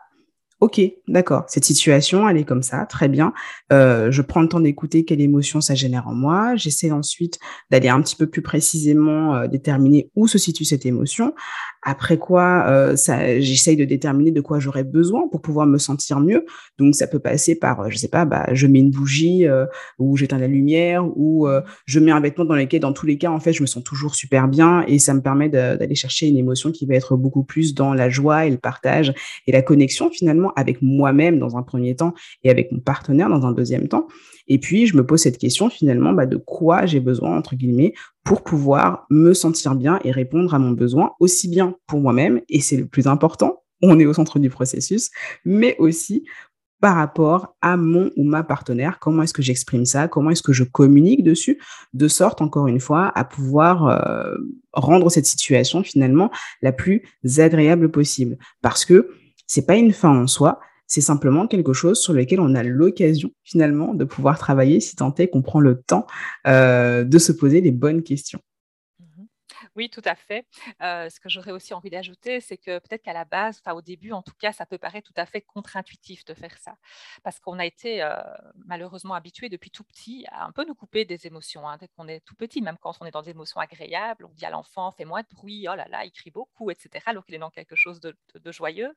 Ok, 0.61 0.81
d'accord. 1.09 1.45
Cette 1.49 1.65
situation, 1.65 2.29
elle 2.29 2.37
est 2.37 2.45
comme 2.45 2.63
ça, 2.63 2.87
très 2.87 3.09
bien. 3.09 3.33
Euh, 3.73 4.13
je 4.13 4.23
prends 4.23 4.41
le 4.41 4.49
temps 4.49 4.61
d'écouter 4.61 5.05
quelle 5.05 5.21
émotion 5.21 5.61
ça 5.61 5.75
génère 5.75 6.07
en 6.07 6.15
moi. 6.15 6.55
J'essaie 6.55 6.93
ensuite 6.93 7.39
d'aller 7.71 7.89
un 7.89 8.01
petit 8.01 8.15
peu 8.15 8.29
plus 8.29 8.41
précisément 8.41 9.35
euh, 9.35 9.49
déterminer 9.49 10.11
où 10.15 10.29
se 10.29 10.39
situe 10.39 10.65
cette 10.65 10.87
émotion. 10.87 11.35
Après 11.83 12.19
quoi, 12.19 12.67
euh, 12.69 12.97
j'essaye 13.41 13.77
de 13.77 13.85
déterminer 13.85 14.31
de 14.31 14.41
quoi 14.41 14.59
j'aurais 14.61 14.85
besoin 14.85 15.29
pour 15.29 15.43
pouvoir 15.43 15.67
me 15.67 15.77
sentir 15.77 16.21
mieux. 16.21 16.47
Donc, 16.79 16.95
ça 16.95 17.09
peut 17.09 17.19
passer 17.19 17.57
par, 17.57 17.91
je 17.91 17.99
sais 17.99 18.09
pas, 18.09 18.25
bah, 18.25 18.47
je 18.53 18.67
mets 18.67 18.79
une 18.79 18.91
bougie 18.91 19.47
ou 19.99 20.17
j'éteins 20.17 20.39
la 20.39 20.49
lumière 20.49 21.05
ou 21.05 21.47
je 21.85 22.01
mets 22.01 22.11
un 22.11 22.21
vêtement 22.21 22.47
dans 22.47 22.55
lequel, 22.55 22.81
dans 22.81 22.95
tous 22.95 23.05
les 23.05 23.19
cas, 23.19 23.31
en 23.31 23.39
fait, 23.39 23.53
je 23.53 23.61
me 23.61 23.67
sens 23.67 23.85
toujours 23.85 24.15
super 24.15 24.49
bien 24.49 24.83
et 24.89 24.99
ça 24.99 25.13
me 25.13 25.21
permet 25.21 25.51
d'aller 25.51 25.95
chercher 25.95 26.27
une 26.29 26.39
émotion 26.39 26.73
qui 26.73 26.87
va 26.87 26.95
être 26.95 27.17
beaucoup 27.17 27.45
plus 27.45 27.75
dans 27.75 27.93
la 27.93 28.09
joie 28.09 28.47
et 28.47 28.51
le 28.51 28.57
partage 28.57 29.13
et 29.47 29.53
la 29.53 29.61
connexion 29.61 30.11
finalement 30.11 30.44
avec 30.51 30.83
moi-même 30.83 31.39
dans 31.39 31.57
un 31.57 31.63
premier 31.63 31.97
temps 31.97 32.15
et 32.43 32.51
avec 32.51 32.73
mon 32.73 32.81
partenaire 32.81 33.29
dans 33.29 33.47
un 33.47 33.53
deuxième 33.53 33.89
temps. 33.89 34.07
Et 34.47 34.59
puis, 34.59 34.87
je 34.87 34.97
me 34.97 35.07
pose 35.07 35.21
cette 35.21 35.39
question 35.39 35.71
finalement 35.71 36.13
bah, 36.13 36.27
de 36.27 36.37
quoi 36.37 36.87
j'ai 36.87 37.01
besoin, 37.01 37.37
entre 37.37 37.57
guillemets, 37.57 37.95
pour 38.25 38.43
pouvoir 38.43 39.07
me 39.11 39.33
sentir 39.35 39.75
bien 39.75 39.99
et 40.05 40.11
répondre 40.11 40.55
à 40.55 40.59
mon 40.59 40.73
besoin, 40.73 41.13
aussi 41.21 41.49
bien 41.49 41.77
pour 41.87 42.01
moi-même, 42.01 42.41
et 42.49 42.61
c'est 42.61 42.77
le 42.77 42.87
plus 42.87 43.07
important, 43.07 43.63
on 43.83 43.99
est 43.99 44.07
au 44.07 44.15
centre 44.15 44.39
du 44.39 44.51
processus, 44.51 45.11
mais 45.45 45.77
aussi 45.79 46.25
par 46.81 46.97
rapport 46.97 47.57
à 47.63 47.79
mon 47.79 48.11
ou 48.17 48.25
ma 48.25 48.43
partenaire, 48.43 48.99
comment 48.99 49.23
est-ce 49.23 49.33
que 49.33 49.41
j'exprime 49.41 49.87
ça, 49.87 50.07
comment 50.07 50.29
est-ce 50.29 50.43
que 50.43 50.53
je 50.53 50.65
communique 50.65 51.23
dessus, 51.23 51.59
de 51.95 52.09
sorte, 52.09 52.43
encore 52.43 52.67
une 52.67 52.79
fois, 52.79 53.11
à 53.15 53.25
pouvoir 53.25 53.87
euh, 53.87 54.35
rendre 54.75 55.09
cette 55.09 55.25
situation 55.25 55.83
finalement 55.83 56.31
la 56.61 56.73
plus 56.73 57.03
agréable 57.39 57.91
possible. 57.91 58.37
Parce 58.61 58.85
que 58.85 59.09
c'est 59.55 59.67
pas 59.67 59.77
une 59.77 59.93
fin 59.93 60.11
en 60.11 60.27
soi, 60.27 60.59
c'est 60.89 61.01
simplement 61.01 61.47
quelque 61.47 61.73
chose 61.73 62.01
sur 62.01 62.13
lequel 62.13 62.41
on 62.41 62.57
a 62.57 62.65
l'occasion 62.65 63.31
finalement 63.45 63.95
de 63.95 64.05
pouvoir 64.05 64.37
travailler 64.37 64.81
si 64.81 64.97
tant 64.97 65.15
est 65.15 65.29
qu'on 65.29 65.43
prend 65.43 65.61
le 65.61 65.81
temps 65.81 66.07
euh, 66.49 67.05
de 67.05 67.19
se 67.19 67.31
poser 67.31 67.61
les 67.61 67.71
bonnes 67.71 68.03
questions. 68.03 68.41
Mmh 68.99 69.25
oui, 69.77 69.91
tout 69.91 70.03
à 70.05 70.15
fait. 70.15 70.47
Euh, 70.83 71.11
ce 71.11 71.19
que 71.19 71.29
j'aurais 71.29 71.51
aussi 71.51 71.75
envie 71.75 71.91
d'ajouter, 71.91 72.41
c'est 72.41 72.57
que 72.57 72.79
peut-être 72.79 73.03
qu'à 73.03 73.13
la 73.13 73.25
base, 73.25 73.61
au 73.75 73.83
début, 73.83 74.13
en 74.13 74.23
tout 74.23 74.35
cas, 74.39 74.53
ça 74.53 74.67
peut 74.67 74.79
paraître 74.79 75.11
tout 75.11 75.21
à 75.21 75.27
fait 75.27 75.41
contre-intuitif 75.41 76.25
de 76.25 76.35
faire 76.35 76.57
ça. 76.59 76.77
Parce 77.25 77.41
qu'on 77.41 77.59
a 77.59 77.67
été 77.67 78.01
euh, 78.01 78.15
malheureusement 78.67 79.15
habitué 79.15 79.49
depuis 79.49 79.71
tout 79.73 79.83
petit 79.83 80.27
à 80.31 80.45
un 80.45 80.53
peu 80.53 80.65
nous 80.65 80.77
couper 80.77 81.05
des 81.05 81.27
émotions. 81.27 81.69
Hein. 81.69 81.77
Dès 81.79 81.89
qu'on 81.89 82.07
est 82.07 82.21
tout 82.21 82.37
petit, 82.37 82.63
même 82.63 82.77
quand 82.81 82.97
on 83.01 83.05
est 83.05 83.11
dans 83.11 83.23
des 83.23 83.31
émotions 83.31 83.61
agréables, 83.61 84.27
on 84.27 84.35
dit 84.35 84.45
à 84.45 84.51
l'enfant, 84.51 84.93
fais 84.93 85.05
moins 85.05 85.23
de 85.23 85.29
bruit, 85.33 85.67
oh 85.69 85.75
là 85.75 85.89
là, 85.89 86.05
il 86.05 86.13
crie 86.13 86.31
beaucoup, 86.31 86.71
etc. 86.71 87.03
Alors 87.07 87.25
qu'il 87.25 87.35
est 87.35 87.39
dans 87.39 87.51
quelque 87.51 87.75
chose 87.75 87.99
de 88.01 88.53
joyeux. 88.53 88.95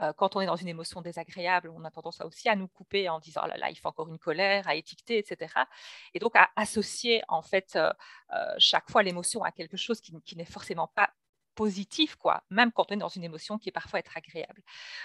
Euh, 0.00 0.12
quand 0.12 0.36
on 0.36 0.40
est 0.40 0.46
dans 0.46 0.56
une 0.56 0.68
émotion 0.68 1.00
désagréable, 1.00 1.70
on 1.74 1.84
a 1.84 1.90
tendance 1.90 2.20
aussi 2.20 2.48
à 2.48 2.56
nous 2.56 2.68
couper 2.68 3.08
en 3.08 3.18
disant 3.18 3.42
oh 3.44 3.48
là 3.48 3.56
là, 3.56 3.70
il 3.70 3.76
faut 3.76 3.88
encore 3.88 4.08
une 4.08 4.18
colère, 4.18 4.68
à 4.68 4.74
étiqueter, 4.74 5.18
etc. 5.18 5.54
Et 6.14 6.18
donc 6.18 6.36
à 6.36 6.50
associer 6.56 7.22
en 7.28 7.42
fait 7.42 7.76
euh, 7.76 7.90
euh, 8.32 8.54
chaque 8.58 8.90
fois 8.90 9.02
l'émotion 9.02 9.42
à 9.42 9.52
quelque 9.52 9.76
chose 9.76 10.00
qui, 10.00 10.36
n'est 10.36 10.44
forcément 10.44 10.88
pas 10.88 11.10
positif, 11.54 12.16
quoi, 12.16 12.44
même 12.50 12.70
quand 12.70 12.90
on 12.90 12.94
est 12.94 12.98
dans 12.98 13.08
une 13.08 13.24
émotion 13.24 13.58
qui 13.58 13.70
est 13.70 13.72
parfois 13.72 13.98
être 13.98 14.16
agréable. 14.16 14.62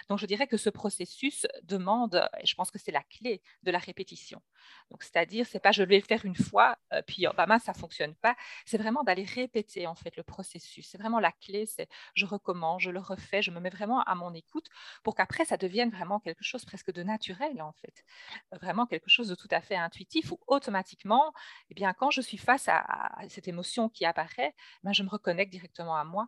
Donc, 0.10 0.19
je 0.19 0.25
dirais 0.25 0.47
que 0.47 0.58
ce 0.58 0.69
processus 0.69 1.47
demande, 1.63 2.27
et 2.41 2.45
je 2.45 2.56
pense 2.56 2.71
que 2.71 2.77
c'est 2.77 2.91
la 2.91 3.04
clé 3.04 3.41
de 3.63 3.71
la 3.71 3.80
répétition. 3.80 4.41
Donc, 4.89 5.04
c'est-à-dire, 5.04 5.45
c'est 5.47 5.60
pas 5.60 5.71
je 5.71 5.84
vais 5.84 5.97
le 5.97 6.04
faire 6.04 6.26
une 6.26 6.36
fois, 6.36 6.78
euh, 6.93 7.02
puis 7.06 7.28
oh, 7.28 7.32
bah, 7.36 7.45
mince, 7.45 7.63
ça 7.63 7.74
fonctionne 7.74 8.15
pas. 8.15 8.36
C'est 8.65 8.78
vraiment 8.78 9.04
d'aller 9.04 9.24
répéter 9.24 9.88
en 9.88 9.95
fait 9.95 10.15
le 10.17 10.24
processus. 10.24 10.88
C'est 10.89 10.97
vraiment 10.97 11.19
la 11.19 11.32
clé. 11.32 11.65
C'est 11.65 11.88
je 12.13 12.26
recommence, 12.26 12.82
je 12.84 12.89
le 12.89 13.00
refais, 13.00 13.41
je 13.41 13.52
me 13.52 13.60
mets 13.60 13.69
vraiment 13.69 14.02
à 14.04 14.15
mon 14.15 14.34
écoute 14.34 14.67
pour 15.04 15.15
qu'après 15.15 15.45
ça 15.45 15.58
devienne 15.58 15.89
vraiment 15.89 16.19
quelque 16.19 16.43
chose 16.43 16.65
presque 16.65 16.91
de 16.91 17.04
naturel 17.04 17.62
en 17.62 17.74
fait, 17.74 18.04
vraiment 18.52 18.86
quelque 18.86 19.10
chose 19.10 19.28
de 19.28 19.36
tout 19.36 19.47
à 19.52 19.62
fait 19.62 19.76
intuitif 19.76 20.32
où 20.32 20.39
automatiquement, 20.47 21.34
eh 21.69 21.74
bien, 21.74 21.93
quand 21.93 22.12
je 22.12 22.21
suis 22.21 22.38
face 22.38 22.67
à, 22.67 23.17
cette 23.30 23.47
émotion 23.47 23.89
qui 23.89 24.06
apparaît, 24.06 24.54
ben, 24.84 24.93
je 24.93 25.04
me 25.04 25.10
reconnecte 25.10 25.52
directement 25.52 25.95
à 25.95 26.04
moi 26.04 26.28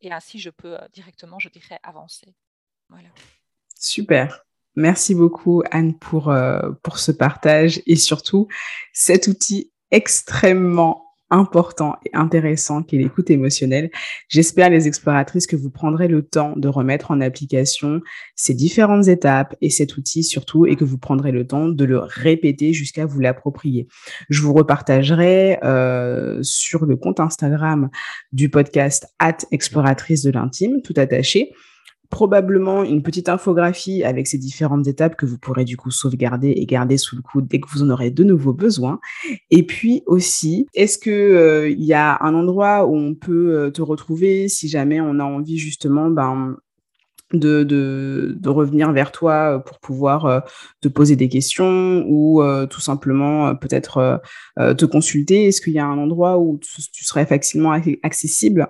et 0.00 0.12
ainsi, 0.12 0.38
je 0.38 0.50
peux 0.50 0.80
euh, 0.80 0.88
directement, 0.92 1.38
je 1.38 1.48
dirais, 1.48 1.78
avancer. 1.82 2.34
Voilà. 2.88 3.08
Super. 3.76 4.44
Merci 4.76 5.14
beaucoup, 5.14 5.62
Anne, 5.70 5.94
pour, 5.98 6.30
euh, 6.30 6.70
pour 6.82 6.98
ce 6.98 7.12
partage 7.12 7.82
et 7.86 7.96
surtout 7.96 8.48
cet 8.92 9.26
outil 9.26 9.72
extrêmement 9.90 11.10
important 11.30 11.96
et 12.04 12.10
intéressant 12.12 12.82
qu'est 12.82 12.98
l'écoute 12.98 13.30
émotionnelle. 13.30 13.90
J'espère, 14.28 14.68
les 14.68 14.88
exploratrices, 14.88 15.46
que 15.46 15.56
vous 15.56 15.70
prendrez 15.70 16.08
le 16.08 16.22
temps 16.22 16.54
de 16.56 16.68
remettre 16.68 17.12
en 17.12 17.20
application 17.20 18.00
ces 18.34 18.52
différentes 18.52 19.08
étapes 19.08 19.56
et 19.60 19.70
cet 19.70 19.96
outil 19.96 20.24
surtout, 20.24 20.66
et 20.66 20.76
que 20.76 20.84
vous 20.84 20.98
prendrez 20.98 21.32
le 21.32 21.46
temps 21.46 21.68
de 21.68 21.84
le 21.84 21.98
répéter 21.98 22.72
jusqu'à 22.72 23.06
vous 23.06 23.20
l'approprier. 23.20 23.86
Je 24.28 24.42
vous 24.42 24.52
repartagerai 24.52 25.58
euh, 25.62 26.40
sur 26.42 26.84
le 26.84 26.96
compte 26.96 27.20
Instagram 27.20 27.90
du 28.32 28.48
podcast 28.48 29.06
at 29.18 29.38
exploratrice 29.52 30.22
de 30.22 30.32
l'intime, 30.32 30.82
tout 30.82 30.94
attaché, 30.96 31.52
probablement 32.10 32.82
une 32.82 33.02
petite 33.02 33.28
infographie 33.28 34.02
avec 34.02 34.26
ces 34.26 34.36
différentes 34.36 34.86
étapes 34.88 35.16
que 35.16 35.26
vous 35.26 35.38
pourrez 35.38 35.64
du 35.64 35.76
coup 35.76 35.92
sauvegarder 35.92 36.50
et 36.50 36.66
garder 36.66 36.98
sous 36.98 37.16
le 37.16 37.22
coude 37.22 37.46
dès 37.46 37.60
que 37.60 37.68
vous 37.70 37.82
en 37.82 37.90
aurez 37.90 38.10
de 38.10 38.24
nouveaux 38.24 38.52
besoins. 38.52 39.00
Et 39.50 39.64
puis 39.64 40.02
aussi, 40.06 40.66
est-ce 40.74 40.98
que 40.98 41.10
euh, 41.10 41.70
il 41.70 41.84
y 41.84 41.94
a 41.94 42.18
un 42.20 42.34
endroit 42.34 42.86
où 42.86 42.96
on 42.96 43.14
peut 43.14 43.54
euh, 43.54 43.70
te 43.70 43.80
retrouver 43.80 44.48
si 44.48 44.68
jamais 44.68 45.00
on 45.00 45.20
a 45.20 45.24
envie 45.24 45.56
justement 45.56 46.10
ben, 46.10 46.56
de, 47.32 48.36
revenir 48.44 48.90
vers 48.92 49.12
toi 49.12 49.54
euh, 49.54 49.58
pour 49.60 49.78
pouvoir 49.78 50.44
te 50.80 50.88
poser 50.88 51.14
des 51.14 51.28
questions 51.28 52.04
ou 52.08 52.42
tout 52.68 52.80
simplement 52.80 53.54
peut-être 53.54 54.20
te 54.56 54.84
consulter? 54.84 55.46
Est-ce 55.46 55.60
qu'il 55.60 55.74
y 55.74 55.78
a 55.78 55.86
un 55.86 55.98
endroit 55.98 56.38
où 56.38 56.58
tu 56.58 57.04
serais 57.04 57.24
facilement 57.24 57.72
accessible? 58.02 58.66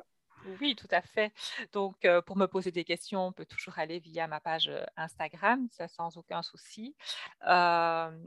Oui, 0.60 0.76
tout 0.76 0.88
à 0.90 1.02
fait. 1.02 1.32
Donc, 1.72 2.06
pour 2.26 2.36
me 2.36 2.46
poser 2.46 2.70
des 2.70 2.84
questions, 2.84 3.26
on 3.26 3.32
peut 3.32 3.46
toujours 3.46 3.78
aller 3.78 3.98
via 3.98 4.26
ma 4.26 4.40
page 4.40 4.70
Instagram, 4.96 5.68
ça 5.70 5.88
sans 5.88 6.16
aucun 6.16 6.42
souci. 6.42 6.94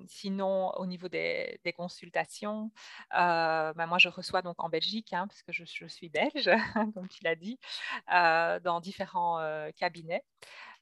sinon, 0.08 0.72
au 0.78 0.86
niveau 0.86 1.10
des, 1.10 1.60
consultations, 1.76 2.72
bah, 3.12 3.74
moi, 3.88 3.98
je 3.98 4.10
reçois 4.10 4.41
donc 4.41 4.63
en 4.63 4.69
Belgique, 4.69 5.13
hein, 5.13 5.28
je, 5.48 5.86
suis 5.88 6.10
belge, 6.10 6.50
comme 6.93 7.08
tu 7.08 7.24
l'as 7.24 7.36
dit, 7.36 7.60
dans 8.10 8.80
différents 8.82 9.39
cabinets. 9.78 10.24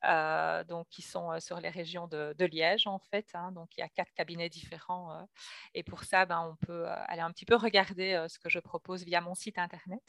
Donc 0.03 0.87
qui 0.89 1.01
sont 1.01 1.39
sur 1.39 1.59
les 1.59 1.69
régions 1.69 2.07
de, 2.07 2.45
Liège 2.45 2.87
en 2.87 2.99
fait. 2.99 3.27
Hein. 3.33 3.51
donc 3.51 3.69
il 3.77 3.81
y 3.81 3.83
a 3.83 3.89
quatre 3.89 4.13
cabinets 4.13 4.49
différents 4.49 5.27
et 5.73 5.83
pour 5.83 6.03
ça, 6.03 6.25
ben, 6.25 6.41
on 6.51 6.55
peut 6.65 6.85
aller 6.87 7.21
un 7.21 7.31
petit 7.31 7.45
peu 7.45 7.55
regarder 7.55 8.25
ce 8.29 8.39
que 8.39 8.49
je 8.49 8.59
propose 8.59 9.05
via 9.05 9.21
mon 9.21 9.35
site 9.35 9.59
internet. 9.59 10.01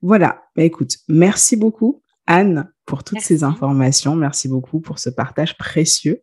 Voilà. 0.00 0.44
Bah, 0.56 0.62
écoute, 0.62 0.96
merci 1.06 1.56
beaucoup, 1.56 2.02
Anne, 2.26 2.70
pour 2.84 3.04
toutes 3.04 3.20
ces 3.20 3.44
informations. 3.44 4.16
Merci 4.16 4.48
beaucoup 4.48 4.80
pour 4.80 4.98
ce 4.98 5.10
partage 5.10 5.56
précieux 5.56 6.20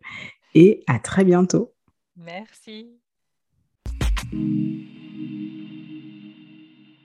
et 0.55 0.83
à 0.87 0.99
très 0.99 1.23
bientôt. 1.23 1.73
Merci. 2.15 2.99